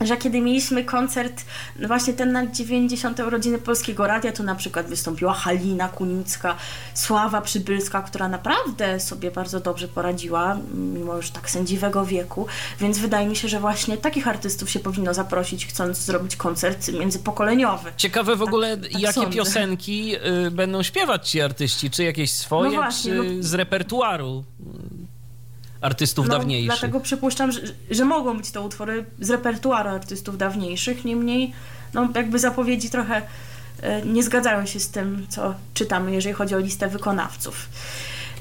[0.00, 1.44] że kiedy mieliśmy koncert,
[1.76, 3.20] no właśnie ten na 90.
[3.20, 6.56] urodziny Polskiego Radia, to na przykład wystąpiła Halina Kunicka,
[6.94, 12.46] Sława Przybylska, która naprawdę sobie bardzo dobrze poradziła, mimo już tak sędziwego wieku,
[12.80, 17.92] więc wydaje mi się, że właśnie takich artystów się powinno zaprosić, chcąc zrobić koncert międzypokoleniowy.
[17.96, 19.30] Ciekawe w tak, ogóle, tak jakie sądzę.
[19.30, 23.42] piosenki y, będą śpiewać ci artyści, czy jakieś swoje, no właśnie, czy no...
[23.42, 24.44] z repertuaru
[25.80, 26.78] artystów no, dawniejszych.
[26.78, 27.60] Dlatego przypuszczam, że,
[27.90, 31.52] że mogą być to utwory z repertuaru artystów dawniejszych, niemniej
[31.94, 33.22] no, jakby zapowiedzi trochę
[33.82, 37.68] e, nie zgadzają się z tym, co czytamy, jeżeli chodzi o listę wykonawców.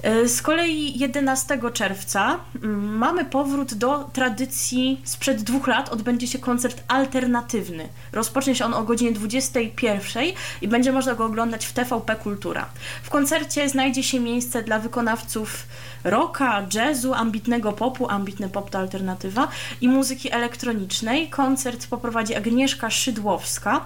[0.07, 5.89] E, z kolei 11 czerwca mm, mamy powrót do tradycji sprzed dwóch lat.
[5.89, 7.89] Odbędzie się koncert alternatywny.
[8.11, 10.23] Rozpocznie się on o godzinie 21
[10.61, 12.69] i będzie można go oglądać w TVP Kultura.
[13.03, 15.67] W koncercie znajdzie się miejsce dla wykonawców
[16.03, 19.47] rocka, jazzu, ambitnego popu, ambitny pop to alternatywa
[19.81, 21.29] i muzyki elektronicznej.
[21.29, 23.85] Koncert poprowadzi Agnieszka Szydłowska.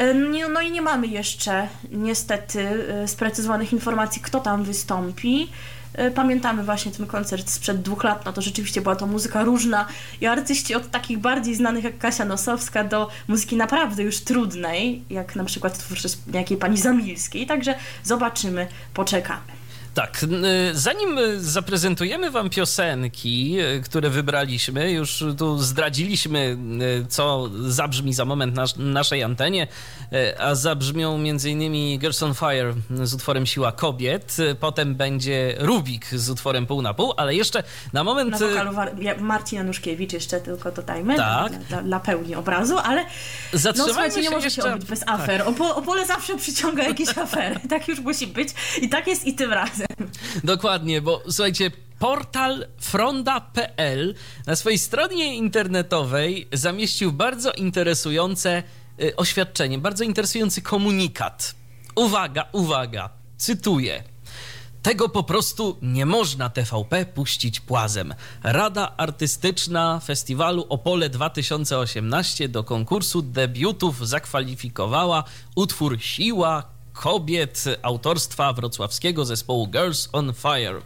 [0.00, 0.14] E,
[0.48, 2.60] no i nie mamy jeszcze niestety
[3.02, 5.48] e, sprecyzowanych informacji, kto tam wystąpi.
[5.94, 9.86] E, pamiętamy właśnie ten koncert sprzed dwóch lat, no to rzeczywiście była to muzyka różna
[10.20, 15.36] i artyści od takich bardziej znanych jak Kasia Nosowska do muzyki naprawdę już trudnej, jak
[15.36, 17.74] na przykład twórczość jakiej pani Zamilskiej, także
[18.04, 19.59] zobaczymy, poczekamy.
[19.94, 20.26] Tak,
[20.72, 26.56] zanim zaprezentujemy Wam piosenki, e, które wybraliśmy, już tu zdradziliśmy,
[27.02, 29.66] e, co zabrzmi za moment na naszej antenie,
[30.12, 31.98] e, a zabrzmią m.in.
[31.98, 37.12] Girls on Fire z utworem Siła Kobiet, potem będzie Rubik z utworem Pół na Pół,
[37.16, 37.62] ale jeszcze
[37.92, 38.30] na moment...
[38.30, 38.70] Na wokalu
[39.20, 41.58] Marcin Januszkiewicz jeszcze tylko dodajmy, tak.
[41.58, 43.04] dla, dla pełni obrazu, ale
[43.76, 44.62] no słuchajcie, nie może jeszcze...
[44.62, 45.20] się obyć bez tak.
[45.20, 45.44] afer.
[45.44, 45.60] Tak.
[45.60, 48.48] Opole zawsze przyciąga jakieś afery, tak już musi być
[48.82, 49.79] i tak jest i tym razem.
[50.44, 54.14] Dokładnie, bo słuchajcie, portal fronda.pl
[54.46, 58.62] na swojej stronie internetowej zamieścił bardzo interesujące
[59.02, 61.54] y, oświadczenie, bardzo interesujący komunikat.
[61.94, 64.02] Uwaga, uwaga, cytuję.
[64.82, 68.14] Tego po prostu nie można TVP puścić płazem.
[68.42, 75.24] Rada Artystyczna Festiwalu Opole 2018 do konkursu debiutów zakwalifikowała
[75.54, 80.80] utwór Siła kobiet autorstwa wrocławskiego zespołu Girls on Fire.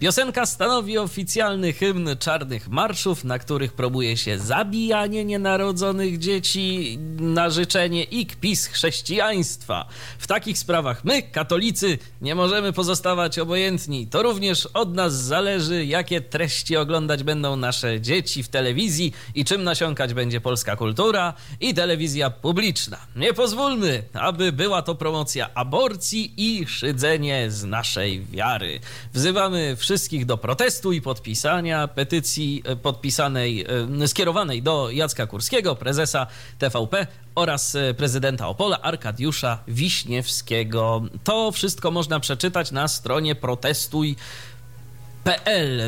[0.00, 8.02] Piosenka stanowi oficjalny hymn czarnych marszów, na których próbuje się zabijanie nienarodzonych dzieci na życzenie
[8.02, 9.88] i kpis chrześcijaństwa.
[10.18, 14.06] W takich sprawach my, katolicy, nie możemy pozostawać obojętni.
[14.06, 19.64] To również od nas zależy, jakie treści oglądać będą nasze dzieci w telewizji i czym
[19.64, 22.98] nasiąkać będzie polska kultura i telewizja publiczna.
[23.16, 28.80] Nie pozwólmy, aby była to promocja aborcji i szydzenie z naszej wiary.
[29.12, 33.66] Wzywamy wszystkich do protestu i podpisania petycji e, podpisanej,
[34.02, 36.26] e, skierowanej do Jacka Kurskiego, prezesa
[36.58, 41.02] TVP oraz e, prezydenta Opola Arkadiusza Wiśniewskiego.
[41.24, 44.18] To wszystko można przeczytać na stronie protestuj.pl.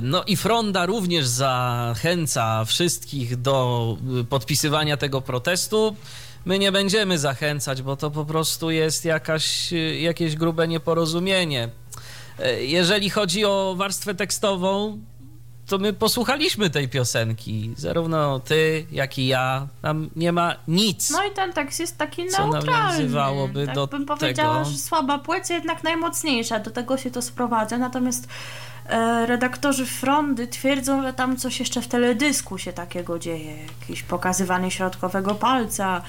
[0.02, 3.96] No i Fronda również zachęca wszystkich do
[4.28, 5.96] podpisywania tego protestu.
[6.44, 11.68] My nie będziemy zachęcać, bo to po prostu jest jakaś, jakieś grube nieporozumienie.
[12.38, 14.98] E, jeżeli chodzi o warstwę tekstową,
[15.66, 17.74] to my posłuchaliśmy tej piosenki.
[17.76, 19.66] Zarówno ty, jak i ja.
[19.82, 21.10] Tam nie ma nic.
[21.10, 22.60] No i ten tekst jest taki neutralny.
[22.60, 24.70] Co nawiązywałoby tak do bym powiedziała, tego.
[24.70, 26.58] że słaba płeć jednak najmocniejsza.
[26.58, 27.78] Do tego się to sprowadza.
[27.78, 28.28] Natomiast
[28.88, 33.56] e, redaktorzy Frondy twierdzą, że tam coś jeszcze w teledysku się takiego dzieje.
[33.80, 36.02] Jakieś pokazywanie środkowego palca,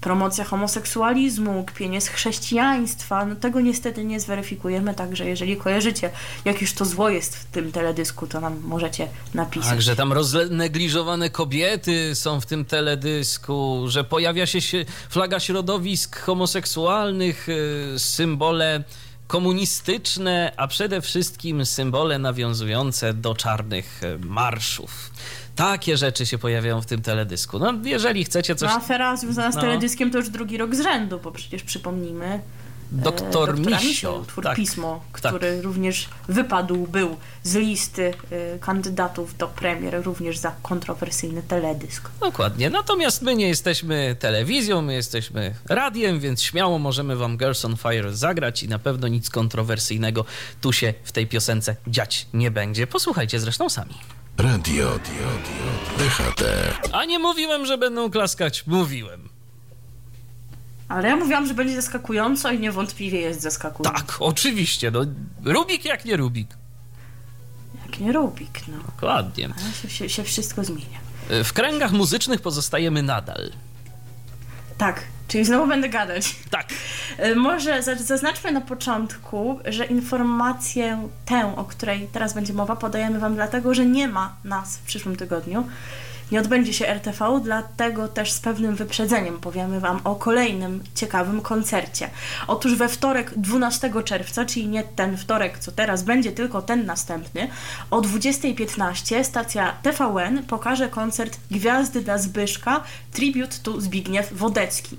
[0.00, 3.24] promocja homoseksualizmu, kpienie z chrześcijaństwa.
[3.24, 6.10] No tego niestety nie zweryfikujemy, także jeżeli kojarzycie,
[6.44, 9.68] jak już to zło jest w tym teledysku, to nam możecie napisać.
[9.68, 17.98] Także tam roznegliżowane kobiety są w tym teledysku, że pojawia się flaga środowisk homoseksualnych, y,
[17.98, 18.84] symbole
[19.26, 25.10] komunistyczne, a przede wszystkim symbole nawiązujące do czarnych y, marszów.
[25.56, 27.58] Takie rzeczy się pojawiają w tym teledysku.
[27.58, 28.70] No, jeżeli chcecie coś...
[28.70, 29.60] No, afera związana z no.
[29.60, 32.40] teledyskiem to już drugi rok z rzędu, bo przecież przypomnijmy,
[32.92, 35.64] Doktor e, Misio, twór tak, pismo, który tak.
[35.64, 42.10] również wypadł, był z listy e, kandydatów do premier, również za kontrowersyjny teledysk.
[42.20, 42.70] Dokładnie.
[42.70, 48.16] Natomiast my nie jesteśmy telewizją, my jesteśmy radiem, więc śmiało możemy wam Girls on Fire
[48.16, 50.24] zagrać i na pewno nic kontrowersyjnego
[50.60, 52.86] tu się w tej piosence dziać nie będzie.
[52.86, 53.94] Posłuchajcie zresztą sami.
[54.38, 55.28] Radio, radio,
[55.98, 56.42] DHT.
[56.92, 58.66] A nie mówiłem, że będą klaskać.
[58.66, 59.28] Mówiłem.
[60.88, 63.98] Ale ja mówiłam, że będzie zaskakująco i niewątpliwie jest zaskakująco.
[64.00, 64.90] Tak, oczywiście.
[64.90, 65.00] No,
[65.44, 66.48] Rubik jak nie Rubik.
[67.86, 68.76] Jak nie Rubik, no.
[68.86, 69.48] Dokładnie.
[69.64, 70.98] Ale się, się, się wszystko zmienia.
[71.44, 73.50] W kręgach muzycznych pozostajemy nadal.
[74.78, 76.36] Tak, czyli znowu będę gadać.
[76.50, 76.66] Tak.
[77.18, 83.34] E, może zaznaczmy na początku, że informację tę, o której teraz będzie mowa, podajemy Wam
[83.34, 85.64] dlatego, że nie ma nas w przyszłym tygodniu
[86.32, 92.10] nie odbędzie się RTV, dlatego też z pewnym wyprzedzeniem powiemy Wam o kolejnym ciekawym koncercie.
[92.46, 97.48] Otóż we wtorek 12 czerwca, czyli nie ten wtorek, co teraz będzie, tylko ten następny,
[97.90, 104.96] o 20.15 stacja TVN pokaże koncert Gwiazdy dla Zbyszka Tribute to Zbigniew Wodecki.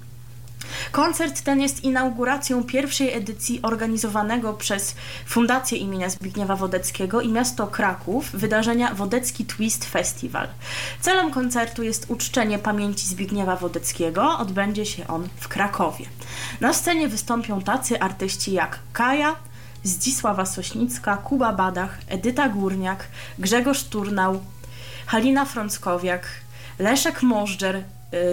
[0.92, 4.96] Koncert ten jest inauguracją pierwszej edycji organizowanego przez
[5.26, 10.48] Fundację imienia Zbigniewa Wodeckiego i miasto Kraków wydarzenia Wodecki Twist Festival.
[11.02, 14.38] Celem koncertu jest uczczenie pamięci Zbigniewa Wodeckiego.
[14.38, 16.06] Odbędzie się on w Krakowie.
[16.62, 19.36] Na scenie wystąpią tacy artyści jak Kaja,
[19.84, 23.08] Zdzisława Sośnicka, Kuba Badach, Edyta Górniak,
[23.40, 24.42] Grzegorz Turnał,
[25.06, 26.28] Halina Frąckowiak,
[26.80, 27.84] Leszek Możdżer,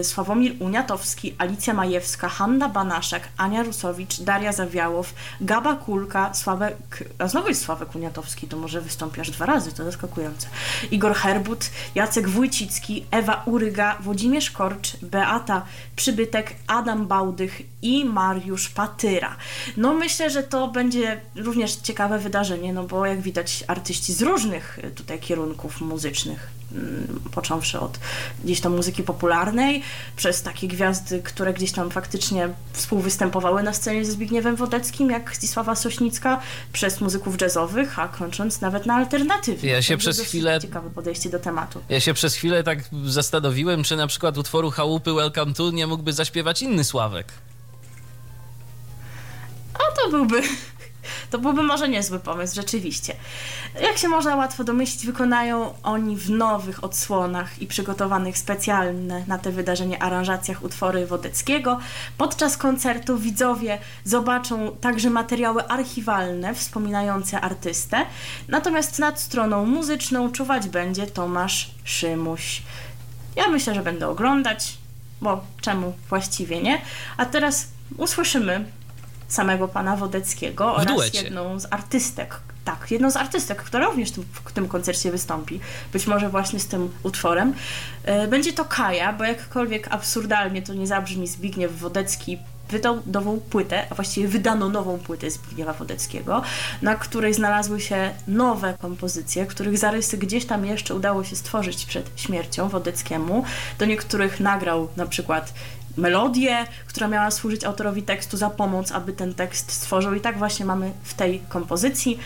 [0.02, 7.48] Sławomir Uniatowski, Alicja Majewska, Hanna Banaszek, Ania Rusowicz, Daria Zawiałow, Gaba Kulka, Sławek, a znowu
[7.48, 10.48] jest Sławek Uniatowski, to może wystąpi aż dwa razy, to zaskakujące.
[10.90, 15.62] Igor Herbut, Jacek Wójcicki, Ewa Uryga, Włodzimierz Korcz, Beata
[15.96, 19.36] Przybytek, Adam Bałdych i Mariusz Patyra.
[19.76, 24.78] No myślę, że to będzie również ciekawe wydarzenie, no bo jak widać artyści z różnych
[24.78, 27.98] y, tutaj kierunków muzycznych Mm, począwszy od
[28.44, 29.82] gdzieś tam muzyki popularnej,
[30.16, 35.74] przez takie gwiazdy, które gdzieś tam faktycznie współwystępowały na scenie ze Zbigniewem Wodeckim, jak Zdzisława
[35.74, 36.40] Sośnicka,
[36.72, 39.70] przez muzyków jazzowych, a kończąc nawet na alternatywie.
[39.70, 40.60] Ja się przez chwilę...
[40.60, 41.80] Ciekawe podejście do tematu.
[41.88, 46.12] Ja się przez chwilę tak zastanowiłem, czy na przykład utworu Chałupy Welcome to nie mógłby
[46.12, 47.32] zaśpiewać inny Sławek.
[49.74, 50.42] A to byłby
[51.30, 53.14] to byłby może niezły pomysł, rzeczywiście.
[53.80, 59.50] Jak się można łatwo domyślić, wykonają oni w nowych odsłonach i przygotowanych specjalnie na te
[59.50, 61.78] wydarzenie aranżacjach utwory Wodeckiego.
[62.18, 68.06] Podczas koncertu widzowie zobaczą także materiały archiwalne wspominające artystę,
[68.48, 72.62] natomiast nad stroną muzyczną czuwać będzie Tomasz Szymuś.
[73.36, 74.78] Ja myślę, że będę oglądać,
[75.20, 76.80] bo czemu właściwie nie?
[77.16, 78.64] A teraz usłyszymy
[79.32, 82.40] samego pana Wodeckiego oraz jedną z artystek.
[82.64, 85.60] Tak, jedną z artystek, która również w tym, w tym koncercie wystąpi,
[85.92, 87.54] być może właśnie z tym utworem.
[88.04, 92.38] E, będzie to Kaja, bo jakkolwiek absurdalnie to nie zabrzmi, Zbigniew Wodecki
[92.72, 96.42] wydał nową płytę, a właściwie wydano nową płytę Zbigniewa Wodeckiego,
[96.82, 102.10] na której znalazły się nowe kompozycje, których zarysy gdzieś tam jeszcze udało się stworzyć przed
[102.16, 103.44] śmiercią Wodeckiemu.
[103.78, 105.54] Do niektórych nagrał na przykład
[105.96, 110.14] melodię, która miała służyć autorowi tekstu za pomoc, aby ten tekst stworzył.
[110.14, 112.18] I tak właśnie mamy w tej kompozycji,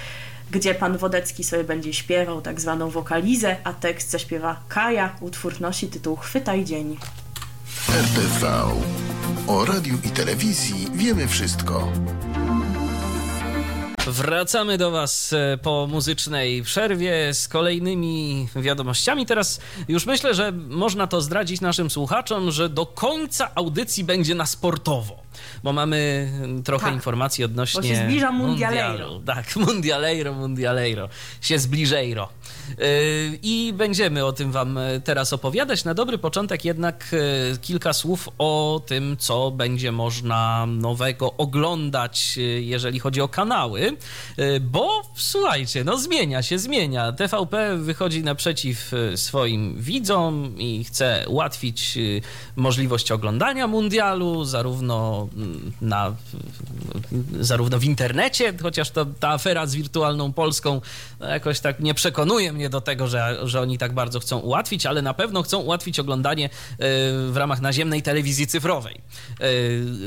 [0.50, 5.16] gdzie pan Wodecki sobie będzie śpiewał tak zwaną wokalizę, a tekst zaśpiewa Kaja.
[5.20, 6.96] Utwór nosi tytuł Chwytaj dzień.
[7.90, 8.62] RTV.
[9.46, 11.92] O radiu i telewizji wiemy wszystko.
[14.06, 19.26] Wracamy do Was e, po muzycznej przerwie z kolejnymi wiadomościami.
[19.26, 24.46] Teraz już myślę, że można to zdradzić naszym słuchaczom, że do końca audycji będzie na
[24.46, 25.25] sportowo
[25.64, 26.30] bo mamy
[26.64, 27.80] trochę tak, informacji odnośnie.
[27.80, 29.20] Bo się zbliża Mundialeiro.
[29.26, 31.08] Tak, Mundialeiro, Mundialeiro.
[31.40, 32.28] Się zbliżeiro.
[32.68, 32.86] Yy,
[33.42, 35.84] I będziemy o tym Wam teraz opowiadać.
[35.84, 42.62] Na dobry początek jednak yy, kilka słów o tym, co będzie można nowego oglądać, yy,
[42.62, 43.96] jeżeli chodzi o kanały.
[44.36, 47.12] e, bo słuchajcie, no zmienia się, zmienia.
[47.12, 51.98] TVP wychodzi naprzeciw e, swoim widzom i chce ułatwić
[52.56, 56.14] możliwość oglądania mundialu, zarówno mm, na
[57.40, 60.80] zarówno w internecie, chociaż to, ta afera z wirtualną Polską
[61.20, 64.86] no jakoś tak nie przekonuje mnie do tego, że, że oni tak bardzo chcą ułatwić,
[64.86, 66.50] ale na pewno chcą ułatwić oglądanie
[67.28, 69.00] w ramach naziemnej telewizji cyfrowej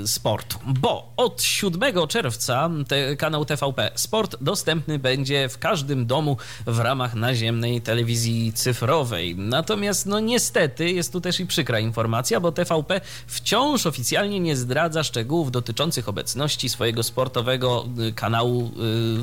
[0.06, 6.80] sportu, bo od 7 czerwca te, kanał TVP Sport dostępny będzie w każdym domu w
[6.80, 9.36] ramach naziemnej telewizji cyfrowej.
[9.36, 15.04] Natomiast, no niestety, jest tu też i przykra informacja, bo TVP wciąż oficjalnie nie zdradza
[15.10, 18.70] szczegółów dotyczących obecności swojego sportowego y, kanału y,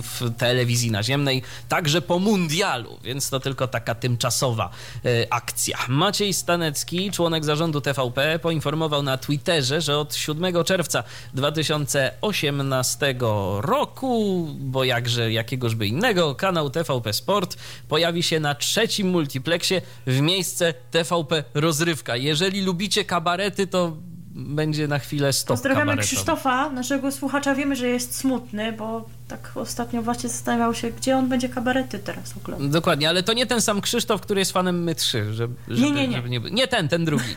[0.02, 4.70] w telewizji naziemnej, także po mundialu, więc to tylko taka tymczasowa
[5.06, 5.78] y, akcja.
[5.88, 13.14] Maciej Stanecki, członek zarządu TVP, poinformował na Twitterze, że od 7 czerwca 2018
[13.60, 17.56] roku, bo jakże jakiegoż by innego, kanał TVP Sport
[17.88, 22.16] pojawi się na trzecim multiplexie w miejsce TVP Rozrywka.
[22.16, 23.96] Jeżeli lubicie kabarety, to
[24.36, 25.96] będzie na chwilę stop Pozdrawiamy.
[25.96, 27.54] Krzysztofa, naszego słuchacza.
[27.54, 32.34] Wiemy, że jest smutny, bo tak ostatnio właśnie zastanawiał się, gdzie on będzie kabarety teraz
[32.36, 32.70] oglądać.
[32.70, 35.34] Dokładnie, ale to nie ten sam Krzysztof, który jest fanem My 3.
[35.34, 36.20] Żeby, nie, nie, nie.
[36.20, 37.36] nie, nie ten, ten drugi.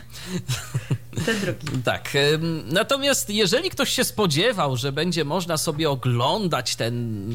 [1.26, 1.82] Ten drugi.
[1.84, 2.12] Tak.
[2.64, 6.94] Natomiast jeżeli ktoś się spodziewał, że będzie można sobie oglądać ten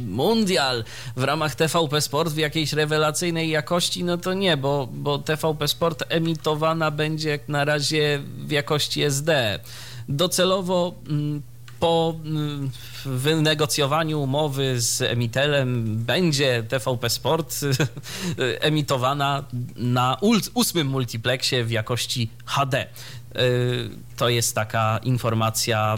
[0.09, 0.84] mundial
[1.15, 6.03] w ramach TVP Sport w jakiejś rewelacyjnej jakości, no to nie, bo, bo TVP Sport
[6.09, 9.59] emitowana będzie jak na razie w jakości SD.
[10.09, 11.41] Docelowo mm,
[11.80, 12.71] po mm,
[13.05, 17.55] wynegocjowaniu umowy z Emitelem będzie TVP Sport
[18.59, 19.43] emitowana
[19.76, 20.17] na
[20.53, 22.88] ósmym multiplexie w jakości HD.
[23.39, 25.97] Y, to jest taka informacja,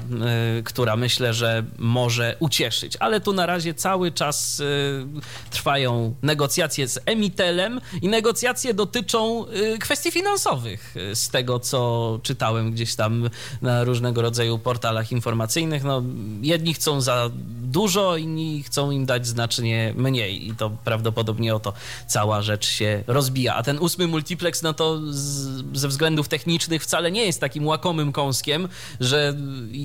[0.59, 2.97] y, która myślę, że może ucieszyć.
[2.99, 5.05] Ale tu na razie cały czas y,
[5.49, 9.45] trwają negocjacje z Emitelem i negocjacje dotyczą
[9.79, 10.95] kwestii finansowych.
[11.13, 13.29] Z tego, co czytałem gdzieś tam
[13.61, 16.03] na różnego rodzaju portalach informacyjnych, no,
[16.41, 17.29] jedni chcą za
[17.61, 21.73] dużo, inni chcą im dać znacznie mniej i to prawdopodobnie o to
[22.07, 23.55] cała rzecz się rozbija.
[23.55, 28.11] A ten ósmy multiplex, no to z, ze względów technicznych wcale nie jest takim łakomym
[28.11, 28.67] kąskiem,
[28.99, 29.33] że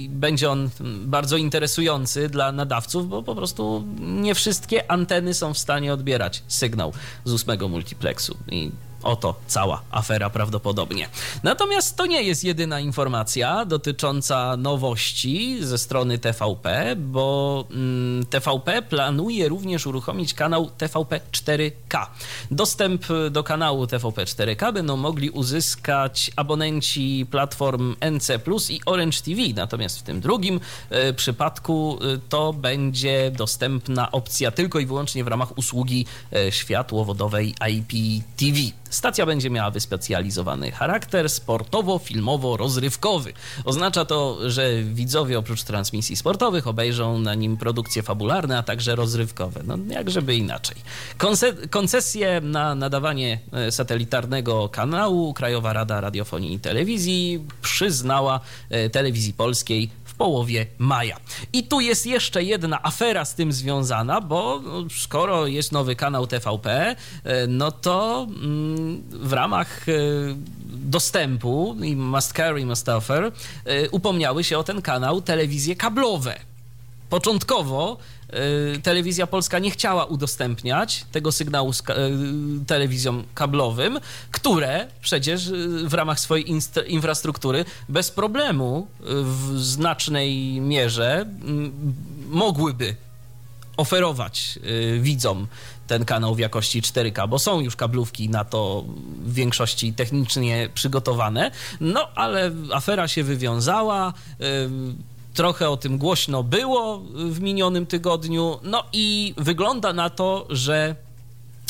[0.09, 0.70] będzie on
[1.05, 6.93] bardzo interesujący dla nadawców, bo po prostu nie wszystkie anteny są w stanie odbierać sygnał
[7.24, 8.36] z ósmego multiplexu.
[8.51, 8.70] I
[9.03, 11.09] Oto cała afera prawdopodobnie.
[11.42, 19.48] Natomiast to nie jest jedyna informacja dotycząca nowości ze strony TVP, bo mm, TVP planuje
[19.48, 22.07] również uruchomić kanał TVP 4K.
[22.50, 29.42] Dostęp do kanału TVP 4K będą mogli uzyskać abonenci platform NC Plus i Orange TV.
[29.55, 30.61] Natomiast w tym drugim
[31.09, 37.55] y, przypadku y, to będzie dostępna opcja tylko i wyłącznie w ramach usługi y, światłowodowej
[37.70, 38.59] IPTV.
[38.93, 43.32] Stacja będzie miała wyspecjalizowany charakter sportowo-filmowo-rozrywkowy.
[43.64, 49.61] Oznacza to, że widzowie oprócz transmisji sportowych obejrzą na nim produkcje fabularne, a także rozrywkowe.
[49.64, 50.76] No jakżeby inaczej.
[51.18, 58.40] Konce- koncesję na nadawanie e, satelitarnego kanału Krajowa Rada Radiofonii i Telewizji przyznała
[58.70, 61.16] e, telewizji polskiej w połowie maja.
[61.52, 66.26] I tu jest jeszcze jedna afera z tym związana, bo no, skoro jest nowy kanał
[66.26, 69.92] TVP, e, no to mm, w ramach e,
[70.66, 73.32] dostępu i must carry, must offer
[73.64, 76.38] e, upomniały się o ten kanał telewizje kablowe.
[77.10, 77.96] Początkowo
[78.83, 81.74] telewizja polska nie chciała udostępniać tego sygnału y,
[82.66, 86.51] telewizjom kablowym, które przecież y, w ramach swojej
[86.87, 88.87] infrastruktury bez problemu
[89.22, 91.26] w znacznej mierze
[92.28, 92.97] mogłyby
[93.76, 94.59] oferować
[95.01, 95.47] widzom
[95.87, 98.85] ten kanał w jakości 4K, bo są już kablówki na to
[99.24, 101.51] w większości technicznie przygotowane.
[101.80, 104.12] No ale afera się wywiązała.
[105.35, 110.97] Trochę o tym głośno było w minionym tygodniu, no i wygląda na to, że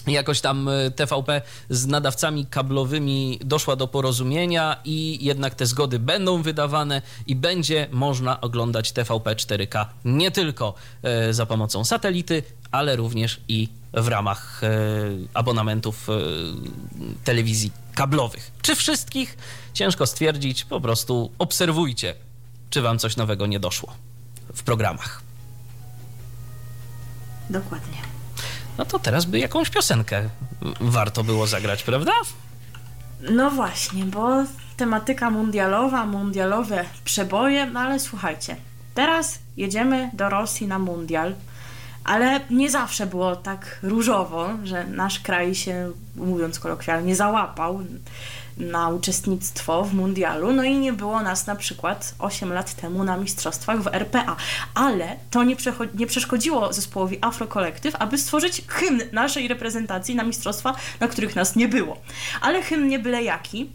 [0.07, 6.43] jakoś tam e, TVP z nadawcami kablowymi doszła do porozumienia i jednak te zgody będą
[6.43, 13.41] wydawane i będzie można oglądać TVP 4K nie tylko e, za pomocą satelity, ale również
[13.49, 14.71] i w ramach e,
[15.35, 16.09] abonamentów
[17.25, 18.51] telewizji kablowych.
[18.63, 19.37] Czy wszystkich?
[19.75, 22.15] Ciężko stwierdzić, po prostu obserwujcie
[22.73, 23.93] czy wam coś nowego nie doszło
[24.55, 25.23] w programach.
[27.51, 27.99] Dokładnie.
[28.79, 30.29] No to teraz by jakąś piosenkę
[30.81, 32.13] warto było zagrać, prawda?
[33.31, 34.45] No właśnie, bo
[34.77, 38.57] tematyka mundialowa, mundialowe przeboje, no ale słuchajcie,
[38.95, 41.35] teraz jedziemy do Rosji na mundial.
[42.05, 47.81] Ale nie zawsze było tak różowo, że nasz kraj się, mówiąc kolokwialnie, załapał
[48.57, 53.17] na uczestnictwo w mundialu, no i nie było nas na przykład 8 lat temu na
[53.17, 54.37] mistrzostwach w RPA.
[54.75, 55.57] Ale to nie,
[55.95, 61.57] nie przeszkodziło zespołowi Afro Collective, aby stworzyć hymn naszej reprezentacji na mistrzostwa, na których nas
[61.57, 61.97] nie było.
[62.41, 63.71] Ale hymn nie byle jaki,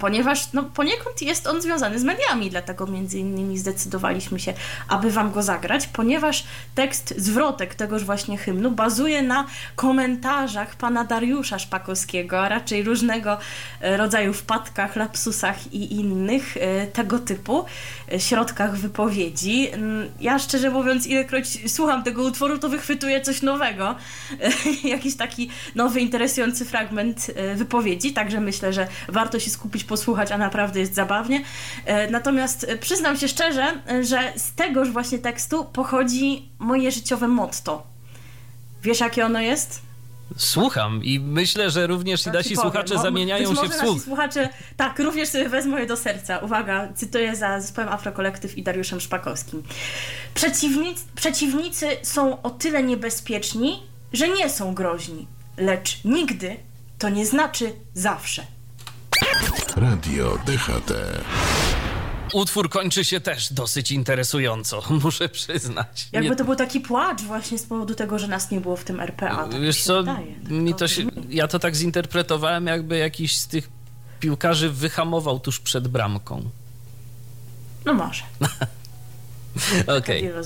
[0.00, 4.54] ponieważ no, poniekąd jest on związany z mediami, dlatego między innymi zdecydowaliśmy się,
[4.88, 11.58] aby Wam go zagrać, ponieważ tekst, zwrotek tegoż właśnie hymnu bazuje na komentarzach pana Dariusza
[11.58, 13.38] Szpakowskiego, a raczej różnego
[13.80, 17.64] e, rodzaju wpadkach, lapsusach i innych e, tego typu
[18.12, 19.68] e, środkach wypowiedzi.
[19.72, 23.94] Mm, ja szczerze mówiąc, ilekroć słucham tego utworu, to wychwytuję coś nowego,
[24.84, 30.80] jakiś taki nowy, interesujący fragment wypowiedzi, także myślę, że warto się skupić posłuchać, a naprawdę
[30.80, 31.44] jest zabawnie.
[31.84, 37.28] E, natomiast e, przyznam się szczerze, e, że z tegoż właśnie tekstu pochodzi moje życiowe
[37.28, 37.86] motto.
[38.82, 39.82] Wiesz, jakie ono jest?
[40.36, 44.02] Słucham i myślę, że również i nasi słuchacze no, zamieniają się w słuch.
[44.02, 46.38] słuchacze, tak, również sobie wezmą je do serca.
[46.38, 49.62] Uwaga, cytuję za zespołem Afrokolektyw i Dariuszem Szpakowskim.
[50.34, 55.26] Przeciwnicy, przeciwnicy są o tyle niebezpieczni, że nie są groźni,
[55.56, 56.56] lecz nigdy
[56.98, 58.46] to nie znaczy zawsze.
[59.76, 60.92] Radio DHT.
[62.32, 66.08] Utwór kończy się też dosyć interesująco, muszę przyznać.
[66.12, 66.36] Jakby nie...
[66.36, 69.36] to był taki płacz właśnie z powodu tego, że nas nie było w tym RPA.
[69.36, 73.46] Tak Wiesz co, wydaje, tak mi to się, ja to tak zinterpretowałem, jakby jakiś z
[73.46, 73.68] tych
[74.20, 76.50] piłkarzy wyhamował tuż przed bramką.
[77.84, 78.22] No może.
[79.98, 80.30] Okej.
[80.30, 80.42] Okay.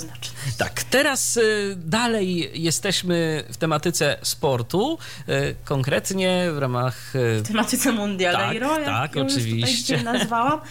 [0.59, 4.98] Tak, teraz y, dalej jesteśmy w tematyce sportu,
[5.28, 7.16] y, konkretnie w ramach...
[7.16, 9.94] Y, w tematyce Mundialero, tak, tak, oczywiście.
[9.94, 10.61] Już nazwałam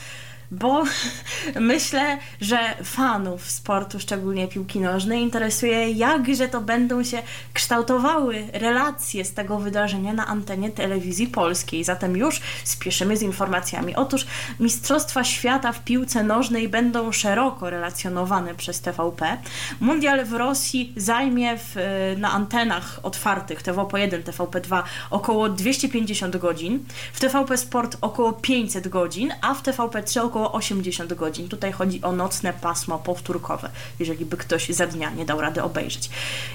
[0.51, 0.83] bo
[1.59, 7.21] myślę, że fanów sportu, szczególnie piłki nożnej, interesuje, jakże to będą się
[7.53, 11.83] kształtowały relacje z tego wydarzenia na antenie telewizji polskiej.
[11.83, 13.95] Zatem już spieszymy z informacjami.
[13.95, 14.25] Otóż
[14.59, 19.37] Mistrzostwa Świata w piłce nożnej będą szeroko relacjonowane przez TVP.
[19.79, 21.75] Mundial w Rosji zajmie w,
[22.17, 29.53] na antenach otwartych TVP1, TVP2 około 250 godzin, w TVP Sport około 500 godzin, a
[29.53, 31.49] w TVP3 około około 80 godzin.
[31.49, 33.69] Tutaj chodzi o nocne pasmo powtórkowe,
[33.99, 36.09] jeżeli by ktoś za dnia nie dał rady obejrzeć.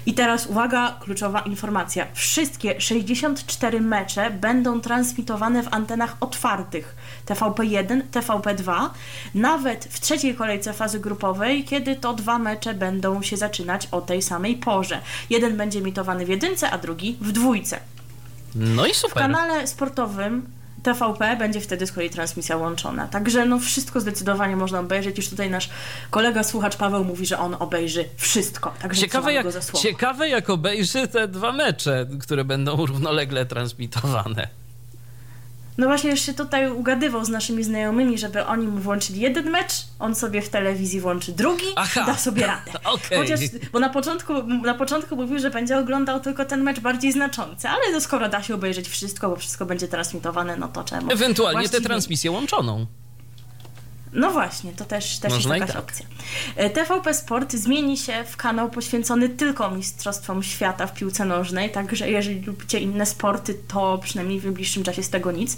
[0.06, 2.06] I teraz uwaga, kluczowa informacja.
[2.14, 8.90] Wszystkie 64 mecze będą transmitowane w antenach otwartych TVP1, TVP2,
[9.34, 14.22] nawet w trzeciej kolejce fazy grupowej, kiedy to dwa mecze będą się zaczynać o tej
[14.22, 15.00] samej porze.
[15.30, 17.80] Jeden będzie emitowany w jedynce, a drugi w dwójce.
[18.54, 19.10] No i super.
[19.10, 23.08] W kanale sportowym TVP będzie wtedy z kolei transmisja łączona.
[23.08, 25.16] Także no wszystko zdecydowanie można obejrzeć.
[25.16, 25.70] Już tutaj nasz
[26.10, 28.74] kolega słuchacz Paweł mówi, że on obejrzy wszystko.
[28.82, 29.46] Także ciekawe, jak,
[29.82, 34.59] ciekawe jak obejrzy te dwa mecze, które będą równolegle transmitowane.
[35.80, 39.72] No właśnie już się tutaj ugadywał z naszymi znajomymi, żeby oni mu włączyli jeden mecz,
[39.98, 42.04] on sobie w telewizji włączy drugi Aha.
[42.06, 42.72] da sobie radę.
[42.84, 43.18] Okay.
[43.18, 43.40] Chociaż,
[43.72, 47.80] bo na początku, na początku mówił, że będzie oglądał tylko ten mecz bardziej znaczący, ale
[47.92, 51.12] no skoro da się obejrzeć wszystko, bo wszystko będzie transmitowane, no to czemu?
[51.12, 51.80] Ewentualnie Właściwie...
[51.80, 52.86] tę transmisję łączoną.
[54.12, 55.78] No właśnie, to też, też jest jakaś tak.
[55.78, 56.06] opcja.
[56.56, 62.10] E, TVP Sport zmieni się w kanał poświęcony tylko Mistrzostwom Świata w piłce nożnej, także
[62.10, 65.56] jeżeli lubicie inne sporty, to przynajmniej w najbliższym czasie z tego nic.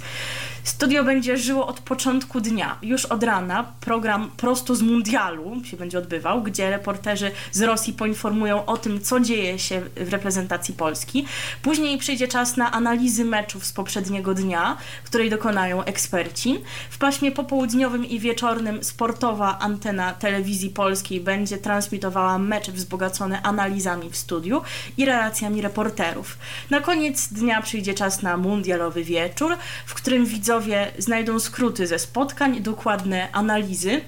[0.65, 3.73] Studio będzie żyło od początku dnia, już od rana.
[3.81, 9.21] Program prosto z mundialu się będzie odbywał, gdzie reporterzy z Rosji poinformują o tym, co
[9.21, 11.27] dzieje się w reprezentacji Polski.
[11.63, 16.59] Później przyjdzie czas na analizy meczów z poprzedniego dnia, której dokonają eksperci.
[16.91, 24.17] W paśmie popołudniowym i wieczornym sportowa antena telewizji polskiej będzie transmitowała mecze wzbogacone analizami w
[24.17, 24.63] studiu
[24.97, 26.39] i relacjami reporterów.
[26.71, 32.61] Na koniec dnia przyjdzie czas na mundialowy wieczór, w którym widzowie znajdą skróty ze spotkań,
[32.61, 34.01] dokładne analizy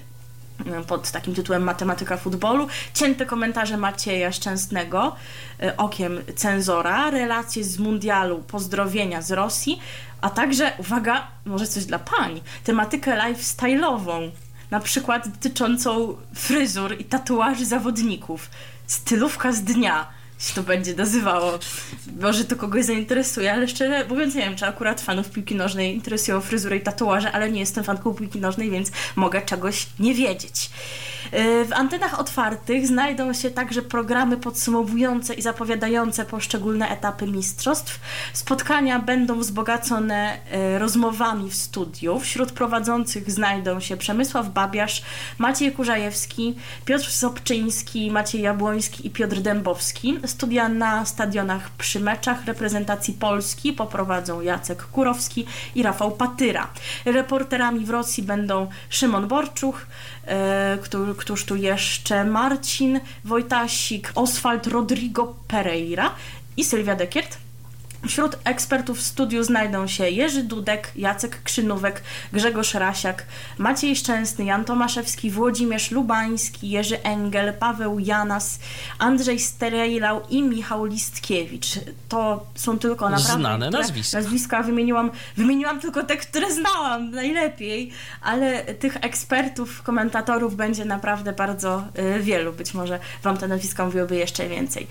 [0.87, 5.15] pod takim tytułem Matematyka futbolu, cięte komentarze Macieja Szczęsnego
[5.61, 9.79] e, okiem cenzora, relacje z mundialu, pozdrowienia z Rosji,
[10.21, 14.29] a także, uwaga, może coś dla pań, tematykę lifestyle'ową,
[14.71, 18.49] na przykład dotyczącą fryzur i tatuaży zawodników,
[18.87, 20.07] stylówka z dnia,
[20.45, 21.59] się to będzie nazywało.
[22.21, 26.41] Może to kogoś zainteresuje, ale szczerze mówiąc nie wiem, czy akurat fanów piłki nożnej interesują
[26.41, 30.69] fryzury i tatuaże, ale nie jestem fanką piłki nożnej, więc mogę czegoś nie wiedzieć.
[31.67, 37.99] W antenach otwartych znajdą się także programy podsumowujące i zapowiadające poszczególne etapy mistrzostw.
[38.33, 42.19] Spotkania będą wzbogacone e, rozmowami w studiu.
[42.19, 45.03] Wśród prowadzących znajdą się Przemysław Babiarz,
[45.37, 50.19] Maciej Kurzajewski, Piotr Sobczyński, Maciej Jabłoński i Piotr Dębowski.
[50.35, 56.67] Studia na stadionach przy meczach reprezentacji Polski poprowadzą Jacek Kurowski i Rafał Patyra.
[57.05, 59.85] Reporterami w Rosji będą Szymon Borczuch,
[60.27, 60.77] E,
[61.17, 66.11] któż tu jeszcze Marcin Wojtasik, Oswald Rodrigo Pereira
[66.57, 67.37] i Sylwia Dekiert.
[68.07, 72.03] Wśród ekspertów w studiu znajdą się Jerzy Dudek, Jacek Krzynówek,
[72.33, 73.25] Grzegorz Rasiak,
[73.57, 78.59] Maciej Szczęsny, Jan Tomaszewski, Włodzimierz Lubański, Jerzy Engel, Paweł Janas,
[78.99, 81.67] Andrzej Sterejlał i Michał Listkiewicz.
[82.09, 83.39] To są tylko naprawdę...
[83.39, 84.17] Znane nazwiska.
[84.17, 87.91] Nazwiska wymieniłam, wymieniłam tylko te, które znałam najlepiej,
[88.21, 91.83] ale tych ekspertów, komentatorów będzie naprawdę bardzo
[92.17, 92.53] y, wielu.
[92.53, 94.87] Być może Wam te nazwiska mówiłyby jeszcze więcej.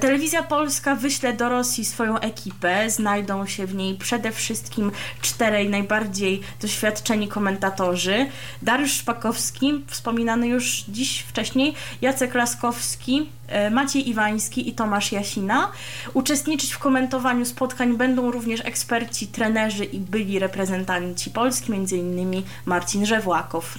[0.00, 2.90] Telewizja Polska wyśle do Rosji swoją ekipę ekipę.
[2.90, 8.26] Znajdą się w niej przede wszystkim czterej najbardziej doświadczeni komentatorzy.
[8.62, 15.72] Dariusz Szpakowski, wspominany już dziś wcześniej, Jacek Laskowski, e, Maciej Iwański i Tomasz Jasina.
[16.14, 22.42] Uczestniczyć w komentowaniu spotkań będą również eksperci, trenerzy i byli reprezentanci Polski, m.in.
[22.66, 23.78] Marcin Żewłakow.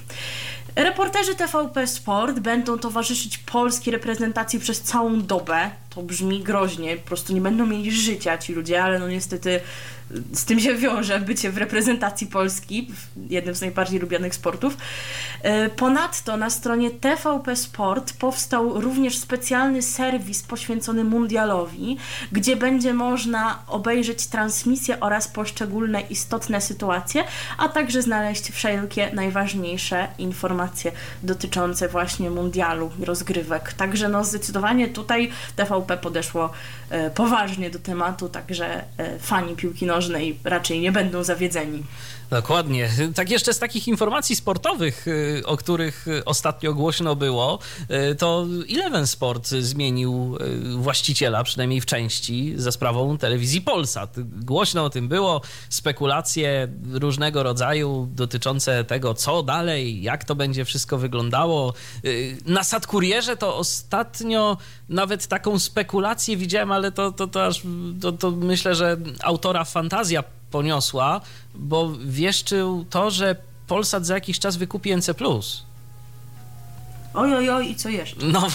[0.76, 5.70] Reporterzy TVP Sport będą towarzyszyć polskiej reprezentacji przez całą dobę.
[5.96, 9.62] To brzmi groźnie, po prostu nie będą mieli życia ci ludzie, ale no niestety
[10.34, 12.92] z tym się wiąże bycie w reprezentacji Polski,
[13.30, 14.78] jednym z najbardziej lubianych sportów.
[15.42, 21.98] E, ponadto na stronie TVP Sport powstał również specjalny serwis poświęcony mundialowi,
[22.32, 27.24] gdzie będzie można obejrzeć transmisję oraz poszczególne istotne sytuacje,
[27.58, 30.92] a także znaleźć wszelkie najważniejsze informacje
[31.24, 33.74] dotyczące właśnie mundialu, rozgrywek.
[33.74, 36.52] Także no zdecydowanie tutaj TVP podeszło
[36.90, 41.84] e, poważnie do tematu, także e, fani piłki nożnej raczej nie będą zawiedzeni.
[42.30, 42.90] Dokładnie.
[43.16, 47.60] Tak jeszcze z takich informacji sportowych, y, o których y, ostatnio głośno było,
[48.12, 50.38] y, to Eleven Sport zmienił
[50.78, 54.16] właściciela, przynajmniej w części, za sprawą telewizji Polsat.
[54.20, 60.98] Głośno o tym było, spekulacje różnego rodzaju dotyczące tego, co dalej, jak to będzie wszystko
[60.98, 61.74] wyglądało.
[62.46, 64.58] Na Satkurierze to ostatnio
[64.90, 67.62] nawet taką spekulację widziałem, ale to, to, to aż
[68.02, 70.24] to, to myślę, że autora fantazja
[70.54, 71.22] poniosła,
[71.56, 73.36] bo wieszczył to, że
[73.68, 75.14] Polsat za jakiś czas wykupi NC+.
[77.14, 78.26] Oj, oj, oj, i co jeszcze?
[78.26, 78.48] No,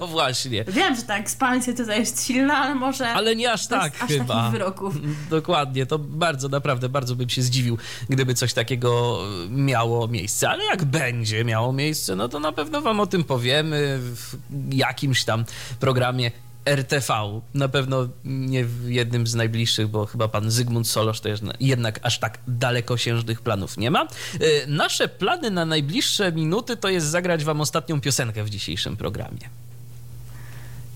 [0.00, 0.64] no właśnie.
[0.64, 3.08] Wiem, że ta ekspansja tutaj jest silna, ale może.
[3.08, 4.50] Ale nie aż tak aż chyba.
[4.50, 4.94] wyroków.
[5.30, 9.18] Dokładnie, to bardzo, naprawdę, bardzo bym się zdziwił, gdyby coś takiego
[9.48, 10.50] miało miejsce.
[10.50, 14.36] Ale jak będzie miało miejsce, no to na pewno Wam o tym powiemy w
[14.72, 15.44] jakimś tam
[15.80, 16.30] programie
[16.66, 17.40] RTV.
[17.54, 21.28] Na pewno nie w jednym z najbliższych, bo chyba pan Zygmunt Solosz to
[21.60, 24.02] jednak aż tak dalekosiężnych planów nie ma.
[24.02, 29.48] E, nasze plany na najbliższe minuty to jest zagrać wam ostatnią piosenkę w dzisiejszym programie.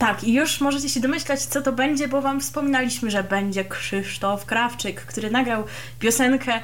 [0.01, 4.47] Tak, i już możecie się domyślać, co to będzie, bo Wam wspominaliśmy, że będzie Krzysztof
[4.47, 5.65] Krawczyk, który nagrał
[5.99, 6.61] piosenkę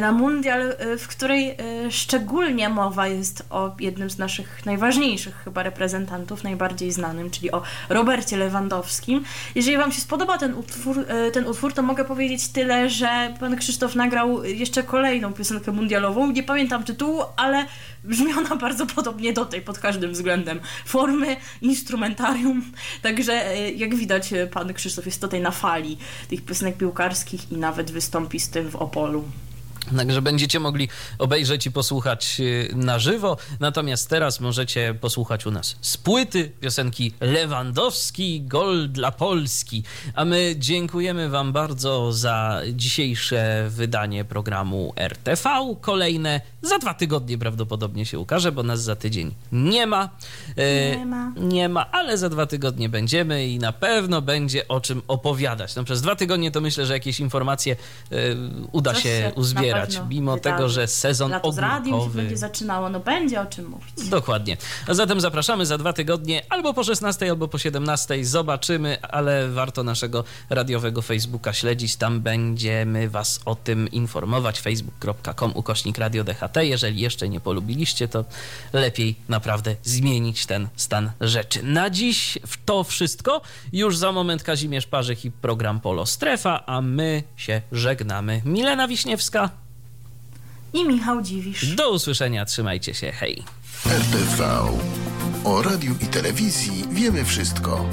[0.00, 1.56] na mundial, e, w której e,
[1.90, 8.36] szczególnie mowa jest o jednym z naszych najważniejszych chyba reprezentantów, najbardziej znanym, czyli o Robercie
[8.36, 9.24] Lewandowskim.
[9.54, 13.56] Jeżeli Wam się spodoba ten utwór, e, ten utwór, to mogę powiedzieć tyle, że pan
[13.56, 16.30] Krzysztof nagrał jeszcze kolejną piosenkę mundialową.
[16.30, 17.66] Nie pamiętam tytułu, ale
[18.04, 20.60] brzmi ona bardzo podobnie do tej pod każdym względem.
[20.86, 22.62] Formy, instrumentarium.
[23.02, 23.32] Także
[23.76, 25.98] jak widać, pan Krzysztof jest tutaj na fali
[26.28, 29.24] tych piosenek piłkarskich i nawet wystąpi z tym w Opolu.
[29.96, 30.88] Także będziecie mogli
[31.18, 33.36] obejrzeć i posłuchać y, na żywo.
[33.60, 39.82] Natomiast teraz możecie posłuchać u nas z płyty piosenki Lewandowski, gol dla Polski.
[40.14, 45.50] A my dziękujemy Wam bardzo za dzisiejsze wydanie programu RTV.
[45.80, 50.08] Kolejne za dwa tygodnie prawdopodobnie się ukaże, bo nas za tydzień nie ma.
[50.56, 51.32] E, nie ma.
[51.36, 55.74] Nie ma, ale za dwa tygodnie będziemy i na pewno będzie o czym opowiadać.
[55.76, 57.76] No przez dwa tygodnie to myślę, że jakieś informacje
[58.12, 58.16] e,
[58.72, 60.56] uda się uzbierać wspierać, mimo wydarzy.
[60.56, 64.08] tego, że sezon Lato z radiem się będzie zaczynało, no będzie o czym mówić.
[64.08, 64.56] Dokładnie.
[64.86, 68.24] A zatem zapraszamy za dwa tygodnie, albo po 16, albo po 17.
[68.24, 71.96] Zobaczymy, ale warto naszego radiowego Facebooka śledzić.
[71.96, 74.60] Tam będziemy Was o tym informować.
[74.60, 76.56] facebook.com ukośnik Radio DHT.
[76.60, 78.24] Jeżeli jeszcze nie polubiliście, to
[78.72, 81.62] lepiej naprawdę zmienić ten stan rzeczy.
[81.62, 83.40] Na dziś to wszystko.
[83.72, 88.42] Już za moment Kazimierz Parzych i program Polo Strefa, a my się żegnamy.
[88.44, 89.50] Milena Wiśniewska.
[90.72, 91.66] I Michał Dziwisz.
[91.66, 92.44] Do usłyszenia.
[92.44, 93.12] Trzymajcie się.
[93.12, 93.42] Hej.
[93.86, 94.48] RTV.
[95.44, 97.86] O radiu i telewizji wiemy wszystko.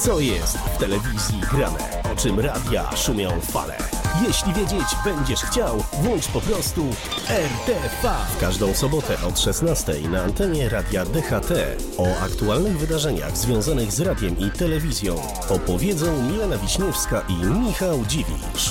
[0.00, 2.02] Co jest w telewizji grane?
[2.12, 3.76] O czym radia szumią fale?
[4.26, 6.86] Jeśli wiedzieć będziesz chciał, włącz po prostu
[7.28, 8.14] RTV.
[8.36, 11.52] W każdą sobotę od 16 na antenie radia DHT
[11.98, 15.16] o aktualnych wydarzeniach związanych z radiem i telewizją
[15.48, 18.70] opowiedzą Milena Wiśniewska i Michał Dziwisz.